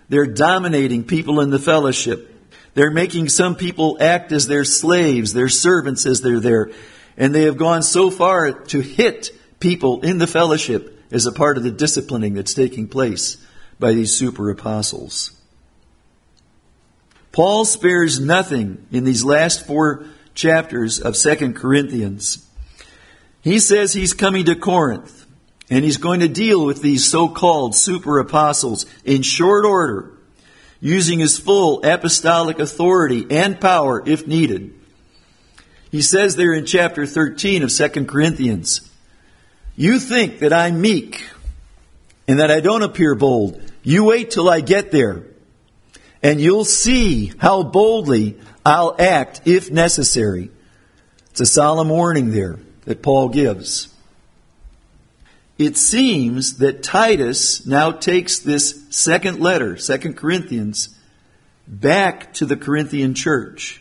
[0.09, 2.34] They're dominating people in the fellowship.
[2.74, 6.72] They're making some people act as their slaves, their servants as they're there.
[7.16, 11.56] And they have gone so far to hit people in the fellowship as a part
[11.56, 13.36] of the disciplining that's taking place
[13.78, 15.30] by these super apostles.
[17.30, 22.48] Paul spares nothing in these last four chapters of Second Corinthians.
[23.42, 25.26] He says he's coming to Corinth
[25.70, 30.12] and he's going to deal with these so-called super apostles in short order
[30.85, 34.70] using his full apostolic authority and power if needed.
[35.91, 38.82] He says there in chapter 13 of 2 Corinthians,
[39.76, 41.26] You think that I'm meek
[42.28, 43.62] and that I don't appear bold.
[43.82, 45.22] You wait till I get there,
[46.22, 50.51] and you'll see how boldly I'll act if necessary.
[51.30, 53.89] It's a solemn warning there that Paul gives
[55.59, 60.96] it seems that Titus now takes this second letter, Second Corinthians,
[61.66, 63.80] back to the Corinthian church.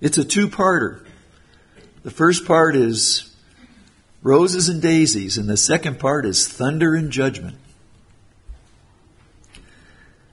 [0.00, 1.04] It's a two-parter.
[2.04, 3.34] The first part is
[4.22, 7.56] roses and daisies, and the second part is thunder and judgment.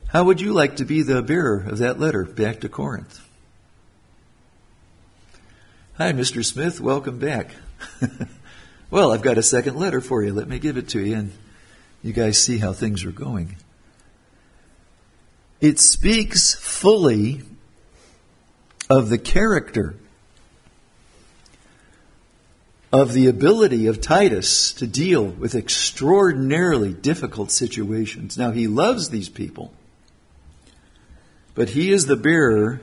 [0.08, 3.28] How would you like to be the bearer of that letter back to Corinth?
[5.98, 6.46] Hi, Mr.
[6.46, 6.80] Smith.
[6.80, 7.52] Welcome back.
[8.96, 10.32] Well, I've got a second letter for you.
[10.32, 11.34] Let me give it to you, and
[12.02, 13.58] you guys see how things are going.
[15.60, 17.42] It speaks fully
[18.90, 19.98] of the character,
[22.94, 28.38] of the ability of Titus to deal with extraordinarily difficult situations.
[28.38, 29.74] Now, he loves these people,
[31.54, 32.80] but he is the bearer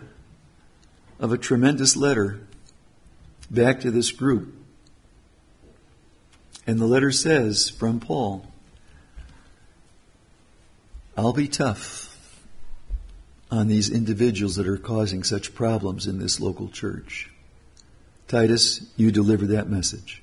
[1.19, 2.47] of a tremendous letter
[3.51, 4.59] back to this group.
[6.67, 8.47] And the letter says from Paul,
[11.17, 12.09] I'll be tough
[13.51, 17.31] on these individuals that are causing such problems in this local church.
[18.29, 20.23] Titus, you deliver that message.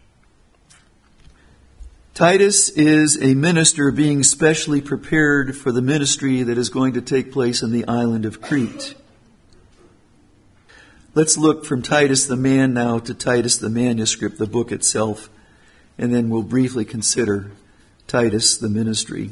[2.15, 7.31] Titus is a minister being specially prepared for the ministry that is going to take
[7.31, 8.95] place on the island of Crete.
[11.13, 15.29] Let's look from Titus the man now to Titus the manuscript, the book itself
[15.99, 17.51] and then we'll briefly consider
[18.07, 19.31] Titus, the ministry.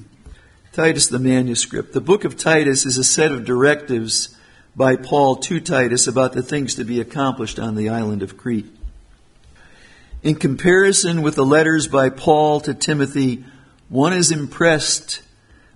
[0.74, 1.93] Titus, the manuscript.
[1.93, 4.38] The book of Titus is a set of directives
[4.76, 8.68] by Paul to Titus about the things to be accomplished on the island of Crete.
[10.22, 13.45] In comparison with the letters by Paul to Timothy,
[13.88, 15.22] one is impressed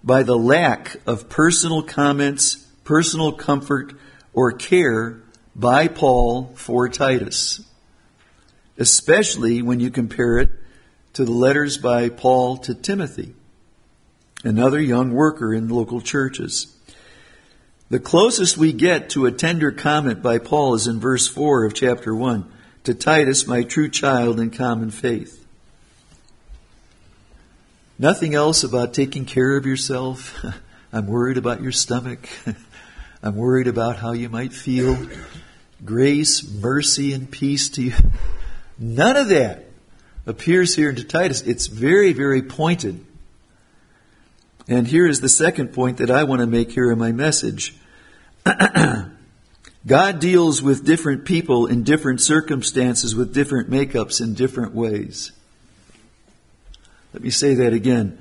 [0.03, 3.93] by the lack of personal comments, personal comfort,
[4.33, 5.21] or care
[5.55, 7.61] by Paul for Titus,
[8.77, 10.49] especially when you compare it
[11.13, 13.33] to the letters by Paul to Timothy,
[14.43, 16.75] another young worker in local churches.
[17.89, 21.73] The closest we get to a tender comment by Paul is in verse 4 of
[21.73, 22.49] chapter 1
[22.85, 25.45] to Titus, my true child in common faith.
[27.99, 30.43] Nothing else about taking care of yourself.
[30.93, 32.27] I'm worried about your stomach.
[33.23, 34.97] I'm worried about how you might feel.
[35.83, 37.93] Grace, mercy, and peace to you.
[38.79, 39.70] None of that
[40.25, 41.41] appears here in Titus.
[41.41, 43.05] It's very, very pointed.
[44.67, 47.75] And here is the second point that I want to make here in my message.
[49.87, 55.31] God deals with different people in different circumstances with different makeups in different ways.
[57.13, 58.19] Let me say that again.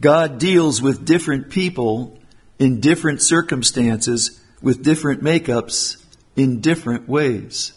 [0.00, 2.18] God deals with different people
[2.58, 6.02] in different circumstances with different makeups
[6.36, 7.72] in different ways.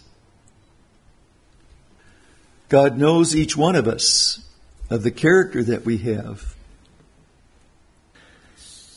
[2.74, 4.44] God knows each one of us
[4.90, 6.56] of the character that we have.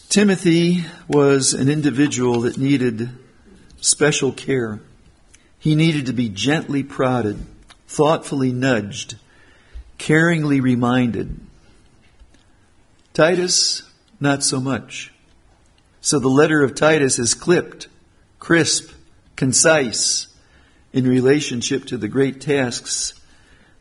[0.09, 3.11] Timothy was an individual that needed
[3.79, 4.81] special care.
[5.59, 7.45] He needed to be gently prodded,
[7.87, 9.17] thoughtfully nudged,
[9.99, 11.39] caringly reminded.
[13.13, 13.83] Titus,
[14.19, 15.13] not so much.
[16.01, 17.89] So the letter of Titus is clipped,
[18.39, 18.91] crisp,
[19.37, 20.29] concise
[20.95, 23.13] in relationship to the great tasks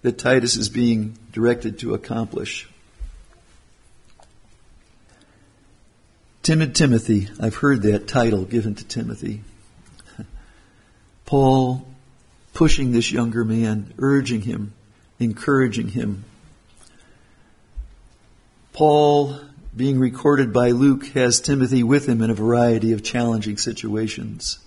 [0.06, 2.70] that Titus is being directed to accomplish.
[6.44, 9.42] Timid Timothy, I've heard that title given to Timothy.
[11.26, 11.88] Paul
[12.54, 14.74] pushing this younger man, urging him,
[15.18, 16.24] encouraging him.
[18.74, 19.40] Paul,
[19.76, 24.60] being recorded by Luke, has Timothy with him in a variety of challenging situations.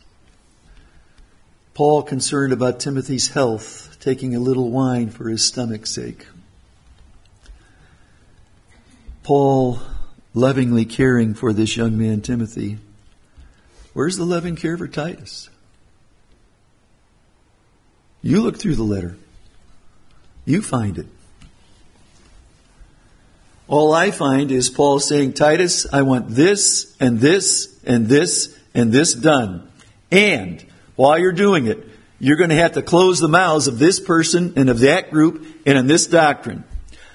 [1.79, 6.26] Paul concerned about Timothy's health, taking a little wine for his stomach's sake.
[9.22, 9.79] Paul
[10.35, 12.79] lovingly caring for this young man, Timothy.
[13.93, 15.51] Where's the loving care for Titus?
[18.22, 19.16] You look through the letter.
[20.45, 21.07] You find it.
[23.68, 28.91] All I find is Paul saying, Titus, I want this and this and this and
[28.91, 29.70] this done.
[30.11, 30.64] And
[30.99, 31.79] while you're doing it,
[32.19, 35.47] you're going to have to close the mouths of this person and of that group
[35.65, 36.65] and in this doctrine.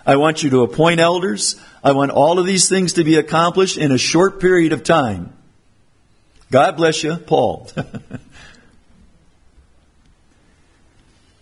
[0.06, 1.60] I want you to appoint elders.
[1.84, 5.34] I want all of these things to be accomplished in a short period of time.
[6.50, 7.70] God bless you, Paul.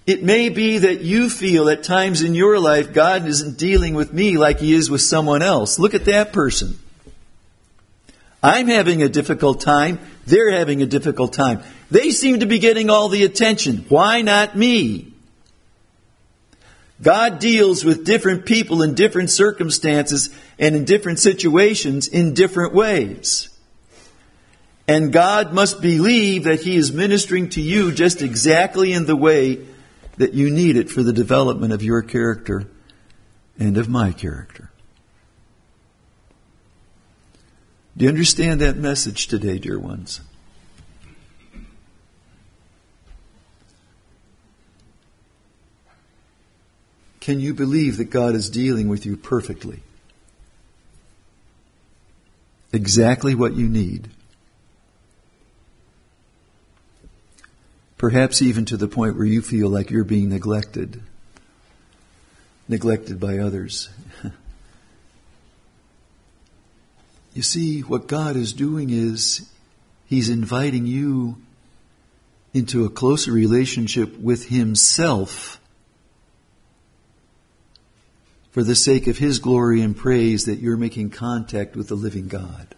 [0.07, 4.11] It may be that you feel at times in your life God isn't dealing with
[4.11, 5.77] me like He is with someone else.
[5.77, 6.79] Look at that person.
[8.43, 9.99] I'm having a difficult time.
[10.25, 11.61] They're having a difficult time.
[11.91, 13.85] They seem to be getting all the attention.
[13.89, 15.13] Why not me?
[17.01, 23.49] God deals with different people in different circumstances and in different situations in different ways.
[24.87, 29.65] And God must believe that He is ministering to you just exactly in the way
[30.17, 32.67] that you need it for the development of your character
[33.59, 34.71] and of my character.
[37.97, 40.21] Do you understand that message today, dear ones?
[47.21, 49.83] Can you believe that God is dealing with you perfectly?
[52.73, 54.09] Exactly what you need.
[57.97, 61.03] Perhaps even to the point where you feel like you're being neglected,
[62.67, 63.89] neglected by others.
[67.35, 69.47] you see, what God is doing is
[70.07, 71.37] He's inviting you
[72.53, 75.60] into a closer relationship with Himself
[78.51, 82.27] for the sake of His glory and praise that you're making contact with the living
[82.27, 82.75] God.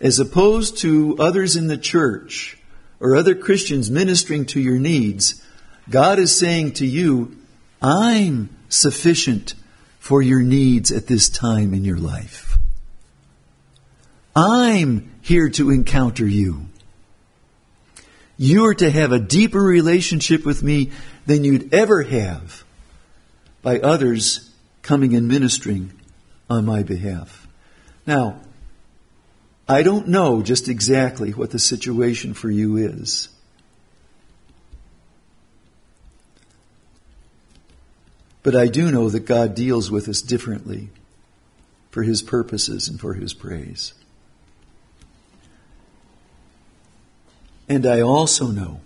[0.00, 2.56] As opposed to others in the church
[3.00, 5.42] or other Christians ministering to your needs,
[5.90, 7.36] God is saying to you,
[7.82, 9.54] I'm sufficient
[9.98, 12.58] for your needs at this time in your life.
[14.34, 16.66] I'm here to encounter you.
[18.36, 20.92] You are to have a deeper relationship with me
[21.24, 22.65] than you'd ever have
[23.66, 24.48] by others
[24.82, 25.90] coming and ministering
[26.48, 27.48] on my behalf.
[28.06, 28.40] Now,
[29.68, 33.28] I don't know just exactly what the situation for you is.
[38.44, 40.90] But I do know that God deals with us differently
[41.90, 43.94] for His purposes and for His praise.
[47.68, 48.80] And I also know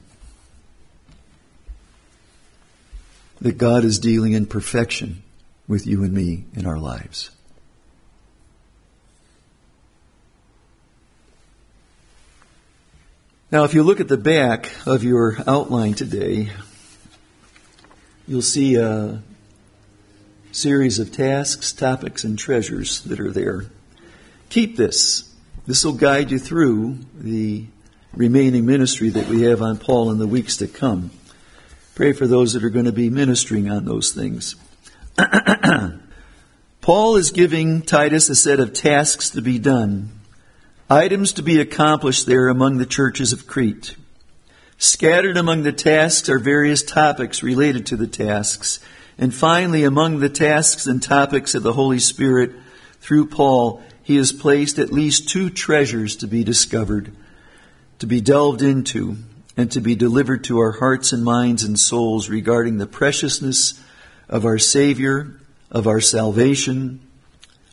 [3.40, 5.22] that God is dealing in perfection
[5.66, 7.30] with you and me in our lives.
[13.52, 16.50] Now, if you look at the back of your outline today,
[18.28, 19.22] you'll see a,
[20.52, 23.66] series of tasks, topics, and treasures that are there.
[24.48, 25.32] Keep this.
[25.66, 27.66] This will guide you through the
[28.12, 31.10] remaining ministry that we have on Paul in the weeks to come.
[31.94, 34.56] Pray for those that are going to be ministering on those things.
[36.80, 40.10] Paul is giving Titus a set of tasks to be done,
[40.88, 43.96] items to be accomplished there among the churches of Crete.
[44.78, 48.80] Scattered among the tasks are various topics related to the tasks.
[49.18, 52.52] And finally, among the tasks and topics of the Holy Spirit
[53.00, 57.12] through Paul, he has placed at least two treasures to be discovered,
[57.98, 59.18] to be delved into,
[59.60, 63.78] and to be delivered to our hearts and minds and souls regarding the preciousness
[64.26, 65.38] of our Savior,
[65.70, 66.98] of our salvation,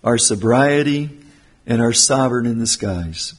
[0.04, 1.18] our sobriety,
[1.66, 3.36] and our sovereign in the skies.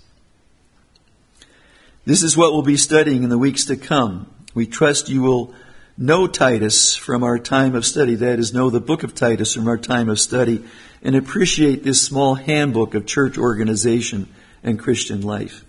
[2.07, 4.33] This is what we'll be studying in the weeks to come.
[4.55, 5.55] We trust you will
[5.99, 8.15] know Titus from our time of study.
[8.15, 10.65] That is, know the book of Titus from our time of study
[11.03, 14.27] and appreciate this small handbook of church organization
[14.63, 15.67] and Christian life.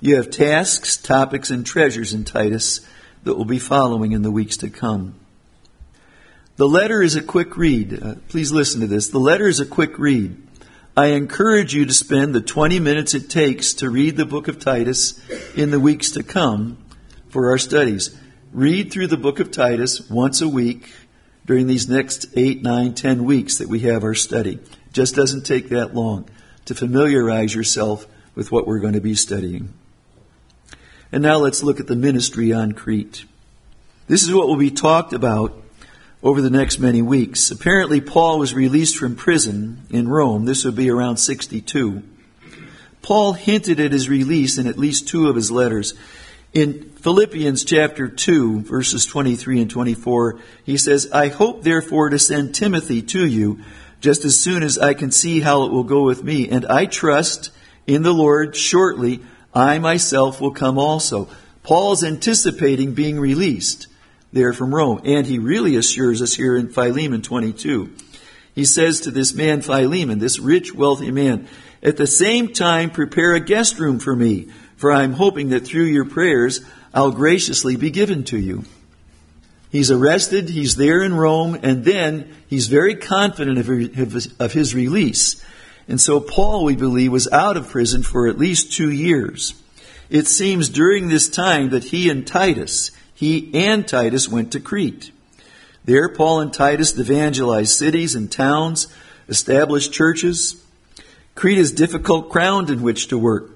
[0.00, 2.80] You have tasks, topics, and treasures in Titus
[3.24, 5.14] that will be following in the weeks to come.
[6.56, 8.02] The letter is a quick read.
[8.02, 9.08] Uh, please listen to this.
[9.08, 10.36] The letter is a quick read.
[10.96, 14.58] I encourage you to spend the 20 minutes it takes to read the book of
[14.58, 15.20] Titus
[15.54, 16.78] in the weeks to come
[17.28, 18.16] for our studies.
[18.52, 20.92] Read through the book of Titus once a week
[21.46, 24.54] during these next eight, nine, ten weeks that we have our study.
[24.54, 26.28] It just doesn't take that long
[26.64, 29.74] to familiarize yourself with what we're going to be studying.
[31.12, 33.24] And now let's look at the ministry on Crete.
[34.06, 35.60] This is what will be talked about
[36.22, 37.50] over the next many weeks.
[37.50, 40.44] Apparently, Paul was released from prison in Rome.
[40.44, 42.02] This would be around 62.
[43.02, 45.94] Paul hinted at his release in at least two of his letters.
[46.52, 52.54] In Philippians chapter 2, verses 23 and 24, he says, I hope therefore to send
[52.54, 53.60] Timothy to you
[54.00, 56.48] just as soon as I can see how it will go with me.
[56.48, 57.50] And I trust
[57.86, 59.20] in the Lord shortly
[59.54, 61.28] I myself will come also.
[61.62, 63.86] Paul's anticipating being released
[64.32, 65.00] there from Rome.
[65.04, 67.92] And he really assures us here in Philemon 22.
[68.54, 71.48] He says to this man Philemon, this rich, wealthy man,
[71.82, 75.66] at the same time prepare a guest room for me, for I am hoping that
[75.66, 76.60] through your prayers
[76.92, 78.64] I'll graciously be given to you.
[79.70, 83.58] He's arrested, he's there in Rome, and then he's very confident
[84.40, 85.44] of his release.
[85.90, 89.54] And so Paul, we believe, was out of prison for at least two years.
[90.08, 95.10] It seems during this time that he and Titus, he and Titus went to Crete.
[95.84, 98.86] There, Paul and Titus evangelized cities and towns,
[99.28, 100.64] established churches.
[101.34, 103.50] Crete is difficult ground in which to work.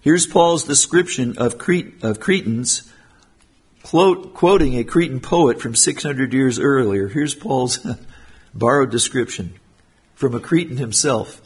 [0.00, 2.90] Here's Paul's description of, Crete, of Cretans,
[3.82, 7.08] quote, quoting a Cretan poet from 600 years earlier.
[7.08, 7.86] Here's Paul's
[8.54, 9.52] borrowed description
[10.14, 11.42] from a Cretan himself.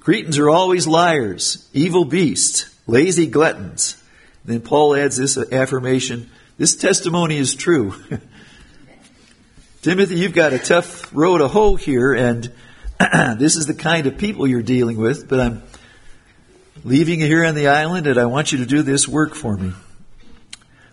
[0.00, 4.02] Cretans are always liars, evil beasts, lazy gluttons.
[4.44, 6.30] Then Paul adds this affirmation
[6.60, 7.94] this testimony is true.
[9.82, 12.52] Timothy, you've got a tough row to hoe here, and
[13.38, 15.62] this is the kind of people you're dealing with, but I'm
[16.84, 19.56] leaving you here on the island, and I want you to do this work for
[19.56, 19.72] me.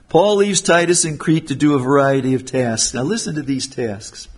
[0.08, 2.94] Paul leaves Titus in Crete to do a variety of tasks.
[2.94, 4.30] Now listen to these tasks.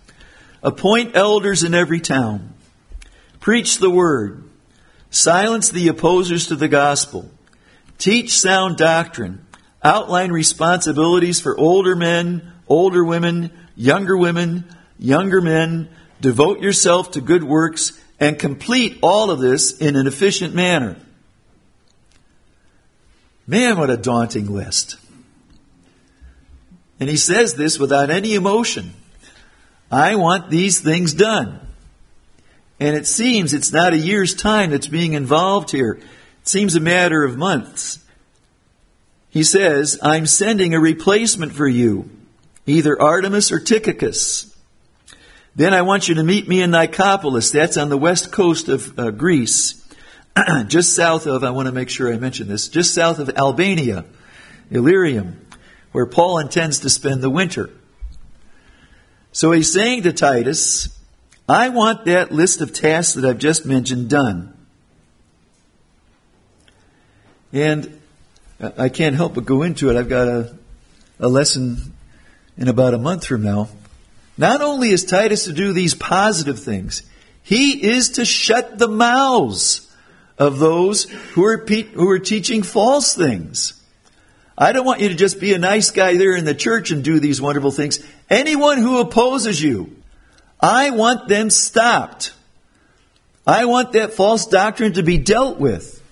[0.64, 2.54] Appoint elders in every town.
[3.38, 4.49] Preach the word.
[5.10, 7.30] Silence the opposers to the gospel.
[7.98, 9.44] Teach sound doctrine
[9.82, 14.64] outline responsibilities for older men, older women, younger women,
[14.98, 15.88] younger men.
[16.20, 20.96] Devote yourself to good works and complete all of this in an efficient manner.
[23.46, 24.96] Man, what a daunting list.
[27.00, 28.92] And he says this without any emotion.
[29.90, 31.58] I want these things done.
[32.80, 36.00] And it seems it's not a year's time that's being involved here.
[36.40, 37.98] It seems a matter of months.
[39.28, 42.10] He says, I'm sending a replacement for you,
[42.66, 44.56] either Artemas or Tychicus.
[45.54, 47.52] Then I want you to meet me in Nicopolis.
[47.52, 49.86] That's on the west coast of uh, Greece,
[50.66, 54.06] just south of, I want to make sure I mention this, just south of Albania,
[54.70, 55.46] Illyricum,
[55.92, 57.68] where Paul intends to spend the winter.
[59.32, 60.88] So he's saying to Titus,
[61.50, 64.54] I want that list of tasks that I've just mentioned done.
[67.52, 68.00] And
[68.78, 69.96] I can't help but go into it.
[69.96, 70.56] I've got a,
[71.18, 71.92] a lesson
[72.56, 73.68] in about a month from now.
[74.38, 77.02] Not only is Titus to do these positive things,
[77.42, 79.92] he is to shut the mouths
[80.38, 83.72] of those who are, pe- who are teaching false things.
[84.56, 87.02] I don't want you to just be a nice guy there in the church and
[87.02, 87.98] do these wonderful things.
[88.28, 89.99] Anyone who opposes you,
[90.62, 92.32] I want them stopped.
[93.46, 96.02] I want that false doctrine to be dealt with.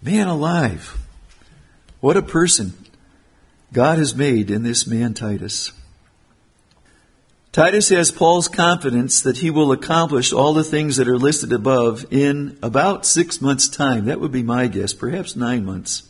[0.00, 0.96] Man alive.
[2.00, 2.74] What a person
[3.72, 5.72] God has made in this man Titus.
[7.50, 12.06] Titus has Paul's confidence that he will accomplish all the things that are listed above
[12.12, 14.04] in about six months' time.
[14.04, 16.04] That would be my guess, perhaps nine months.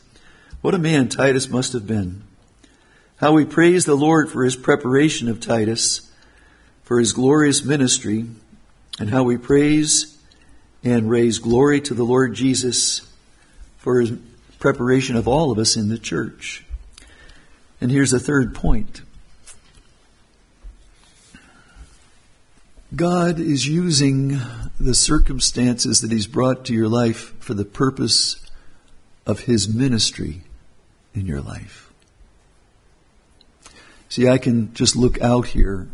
[0.60, 2.22] What a man Titus must have been.
[3.18, 6.10] How we praise the Lord for his preparation of Titus,
[6.84, 8.26] for his glorious ministry,
[9.00, 10.16] and how we praise
[10.84, 13.12] and raise glory to the Lord Jesus
[13.78, 14.12] for his
[14.60, 16.64] preparation of all of us in the church.
[17.80, 19.02] And here's a third point.
[22.94, 24.38] God is using
[24.80, 28.44] the circumstances that He's brought to your life for the purpose
[29.26, 30.42] of His ministry
[31.14, 31.87] in your life.
[34.08, 35.88] See, I can just look out here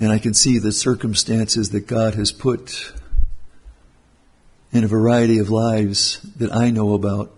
[0.00, 2.92] and I can see the circumstances that God has put
[4.72, 7.32] in a variety of lives that I know about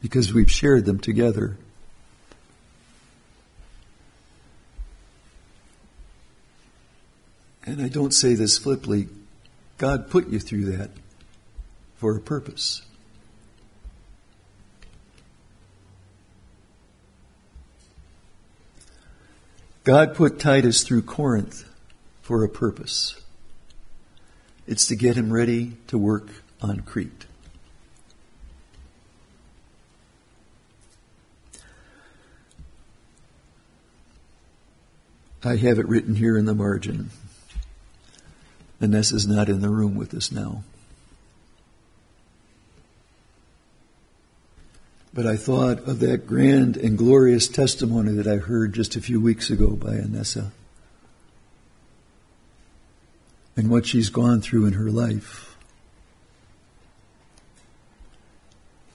[0.00, 1.58] because we've shared them together.
[7.64, 9.08] And I don't say this flippantly.
[9.78, 10.90] God put you through that
[11.96, 12.82] for a purpose.
[19.84, 21.68] God put Titus through Corinth
[22.20, 23.20] for a purpose.
[24.64, 26.28] It's to get him ready to work
[26.60, 27.26] on Crete.
[35.44, 37.10] I have it written here in the margin.
[38.78, 40.62] Vanessa's not in the room with us now.
[45.14, 49.20] But I thought of that grand and glorious testimony that I heard just a few
[49.20, 50.52] weeks ago by Vanessa
[53.56, 55.56] and what she's gone through in her life.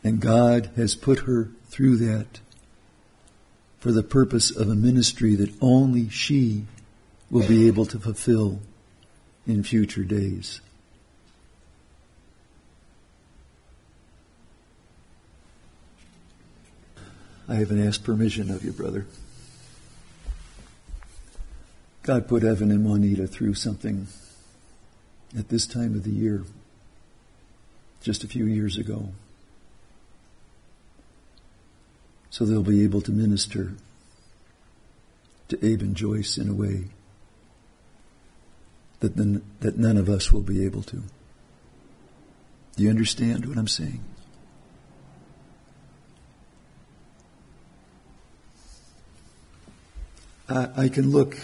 [0.03, 2.39] And God has put her through that
[3.79, 6.65] for the purpose of a ministry that only she
[7.29, 8.59] will be able to fulfill
[9.45, 10.61] in future days.
[17.49, 19.05] I haven't asked permission of you, brother.
[22.03, 24.07] God put Evan and Juanita through something
[25.37, 26.43] at this time of the year,
[28.01, 29.09] just a few years ago.
[32.29, 33.73] So they'll be able to minister
[35.49, 36.85] to Abe and Joyce in a way
[38.99, 41.03] that, the, that none of us will be able to.
[42.75, 44.03] Do you understand what I'm saying?
[50.49, 51.37] I, can look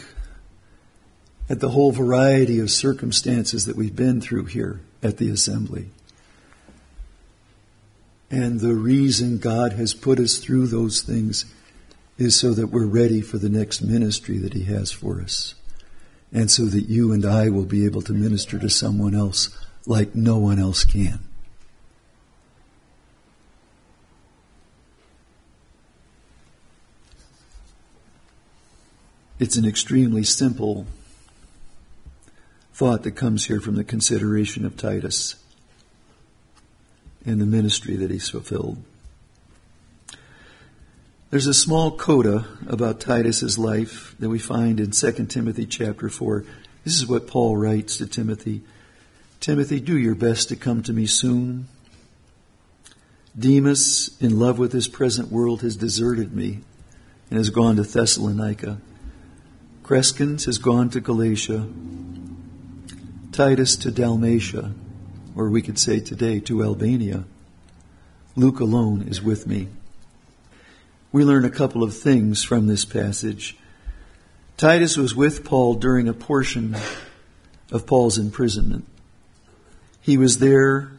[1.49, 5.89] at the whole variety of circumstances that we've been through here at the assembly.
[8.31, 11.45] And the reason God has put us through those things
[12.17, 15.55] is so that we're ready for the next ministry that He has for us.
[16.31, 20.15] And so that you and I will be able to minister to someone else like
[20.15, 21.19] no one else can.
[29.43, 30.87] It's an extremely simple
[32.73, 35.35] thought that comes here from the consideration of Titus
[37.25, 38.81] and the ministry that he's fulfilled.
[41.29, 46.45] There's a small coda about Titus's life that we find in 2 Timothy chapter 4.
[46.85, 48.61] This is what Paul writes to Timothy.
[49.41, 51.67] Timothy, do your best to come to me soon.
[53.37, 56.61] Demas, in love with this present world, has deserted me
[57.29, 58.79] and has gone to Thessalonica.
[59.83, 61.67] Crescens has gone to Galatia.
[63.33, 64.71] Titus to Dalmatia,
[65.35, 67.25] or we could say today to Albania.
[68.37, 69.67] Luke alone is with me.
[71.11, 73.57] We learn a couple of things from this passage.
[74.55, 76.77] Titus was with Paul during a portion
[77.69, 78.87] of Paul's imprisonment.
[79.99, 80.93] He was there,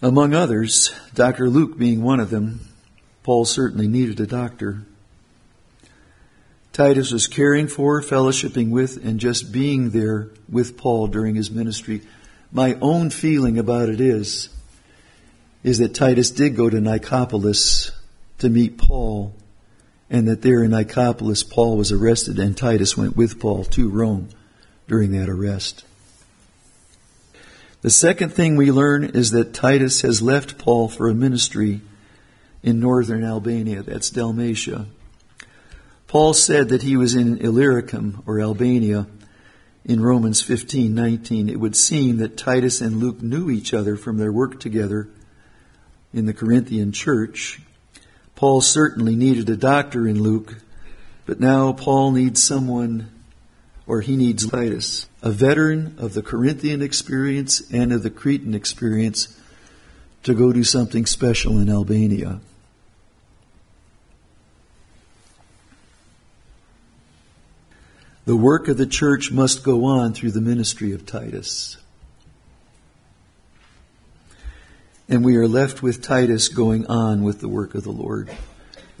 [0.00, 1.50] among others, Dr.
[1.50, 2.60] Luke being one of them.
[3.24, 4.84] Paul certainly needed a doctor.
[6.78, 12.02] Titus was caring for, fellowshipping with, and just being there with Paul during his ministry.
[12.52, 14.48] My own feeling about it is,
[15.64, 17.90] is that Titus did go to Nicopolis
[18.38, 19.34] to meet Paul,
[20.08, 24.28] and that there in Nicopolis Paul was arrested, and Titus went with Paul to Rome
[24.86, 25.84] during that arrest.
[27.82, 31.80] The second thing we learn is that Titus has left Paul for a ministry
[32.62, 34.86] in northern Albania, that's Dalmatia.
[36.08, 39.06] Paul said that he was in Illyricum or Albania
[39.84, 41.50] in Romans 15:19.
[41.50, 45.08] It would seem that Titus and Luke knew each other from their work together
[46.14, 47.60] in the Corinthian church.
[48.34, 50.56] Paul certainly needed a doctor in Luke,
[51.26, 53.10] but now Paul needs someone
[53.86, 59.28] or he needs Titus, a veteran of the Corinthian experience and of the Cretan experience
[60.22, 62.40] to go do something special in Albania.
[68.28, 71.78] The work of the church must go on through the ministry of Titus.
[75.08, 78.28] And we are left with Titus going on with the work of the Lord.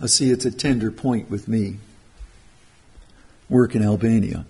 [0.02, 1.76] I see it's a tender point with me.
[3.50, 4.46] Work in Albania.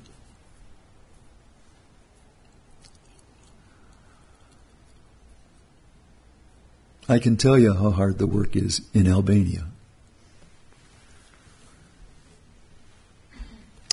[7.09, 9.68] I can tell you how hard the work is in Albania.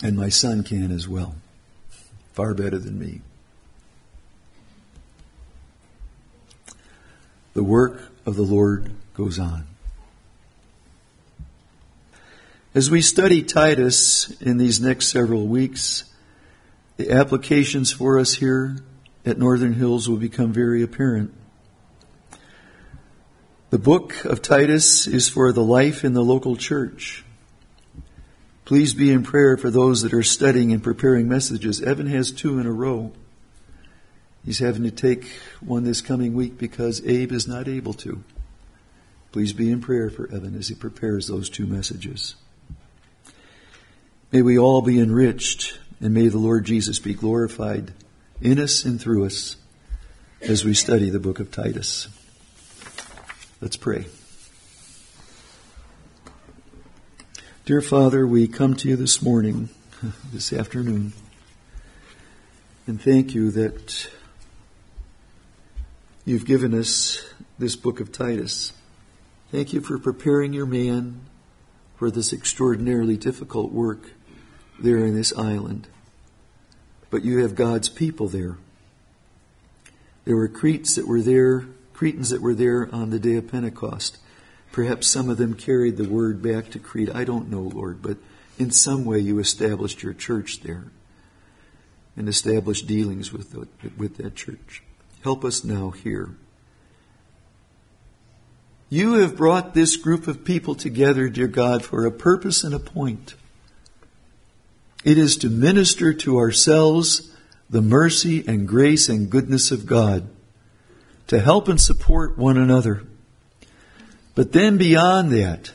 [0.04, 1.36] And my son can as well.
[2.34, 3.22] Far better than me.
[7.54, 9.66] The work of the Lord goes on.
[12.74, 16.04] As we study Titus in these next several weeks,
[16.98, 18.76] the applications for us here
[19.26, 21.34] at Northern Hills will become very apparent.
[23.70, 27.25] The book of Titus is for the life in the local church.
[28.66, 31.82] Please be in prayer for those that are studying and preparing messages.
[31.82, 33.14] Evan has two in a row.
[34.44, 35.28] He's having to take
[35.60, 38.24] one this coming week because Abe is not able to.
[39.32, 42.36] Please be in prayer for Evan as he prepares those two messages.
[44.32, 47.94] May we all be enriched and may the Lord Jesus be glorified
[48.42, 49.58] in us and through us
[50.42, 52.08] as we study the book of Titus.
[53.62, 54.06] Let's pray.
[57.66, 59.70] Dear Father, we come to you this morning,
[60.32, 61.14] this afternoon,
[62.86, 64.08] and thank you that
[66.26, 68.72] you've given us this book of Titus.
[69.52, 71.22] Thank you for preparing your man
[71.96, 74.12] for this extraordinarily difficult work
[74.80, 75.88] there in this island.
[77.10, 78.58] But you have God's people there.
[80.26, 84.20] There were Cretes that were there, Cretans that were there on the day of Pentecost.
[84.76, 87.16] Perhaps some of them carried the word back to Crete.
[87.16, 88.18] I don't know, Lord, but
[88.60, 90.92] in some way you established your church there
[92.18, 94.84] and established dealings with, the, with that church.
[95.24, 96.36] Help us now here.
[98.90, 102.78] You have brought this group of people together, dear God, for a purpose and a
[102.80, 103.36] point.
[105.06, 107.32] It is to minister to ourselves
[107.70, 110.28] the mercy and grace and goodness of God,
[111.28, 113.04] to help and support one another
[114.36, 115.72] but then beyond that,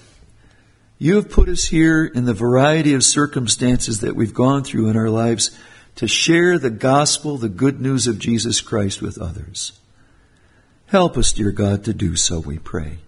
[0.98, 4.98] you have put us here in the variety of circumstances that we've gone through in
[4.98, 5.50] our lives
[5.96, 9.72] to share the gospel, the good news of Jesus Christ with others.
[10.86, 12.98] Help us, dear God, to do so, we pray.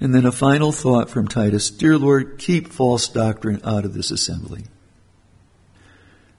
[0.00, 1.70] And then a final thought from Titus.
[1.70, 4.64] Dear Lord, keep false doctrine out of this assembly.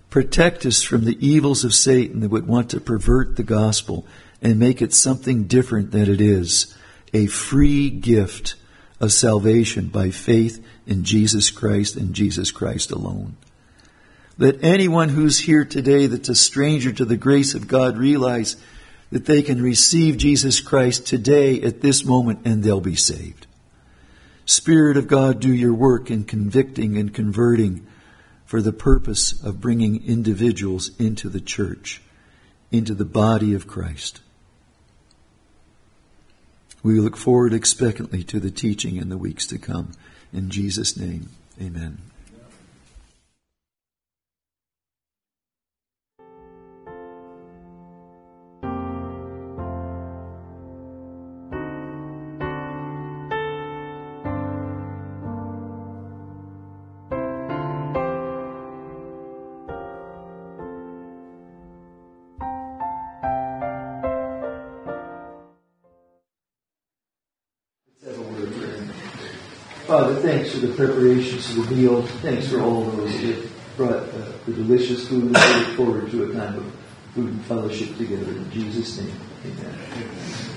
[0.10, 4.06] Protect us from the evils of Satan that would want to pervert the gospel
[4.42, 6.76] and make it something different than it is
[7.14, 8.56] a free gift
[9.00, 13.38] of salvation by faith in Jesus Christ and Jesus Christ alone.
[14.38, 18.56] Let anyone who's here today that's a stranger to the grace of God realize
[19.12, 23.46] that they can receive Jesus Christ today at this moment and they'll be saved.
[24.46, 27.86] Spirit of God, do your work in convicting and converting
[28.46, 32.02] for the purpose of bringing individuals into the church,
[32.72, 34.22] into the body of Christ.
[36.84, 39.94] We look forward expectantly to the teaching in the weeks to come.
[40.34, 41.30] In Jesus' name,
[41.62, 42.00] amen.
[70.34, 72.02] Thanks for the preparations for the meal.
[72.02, 75.26] Thanks for all those that brought uh, the delicious food.
[75.26, 76.74] We look forward to a time of
[77.14, 78.32] food and fellowship together.
[78.32, 79.16] In Jesus' name,
[79.46, 80.53] amen.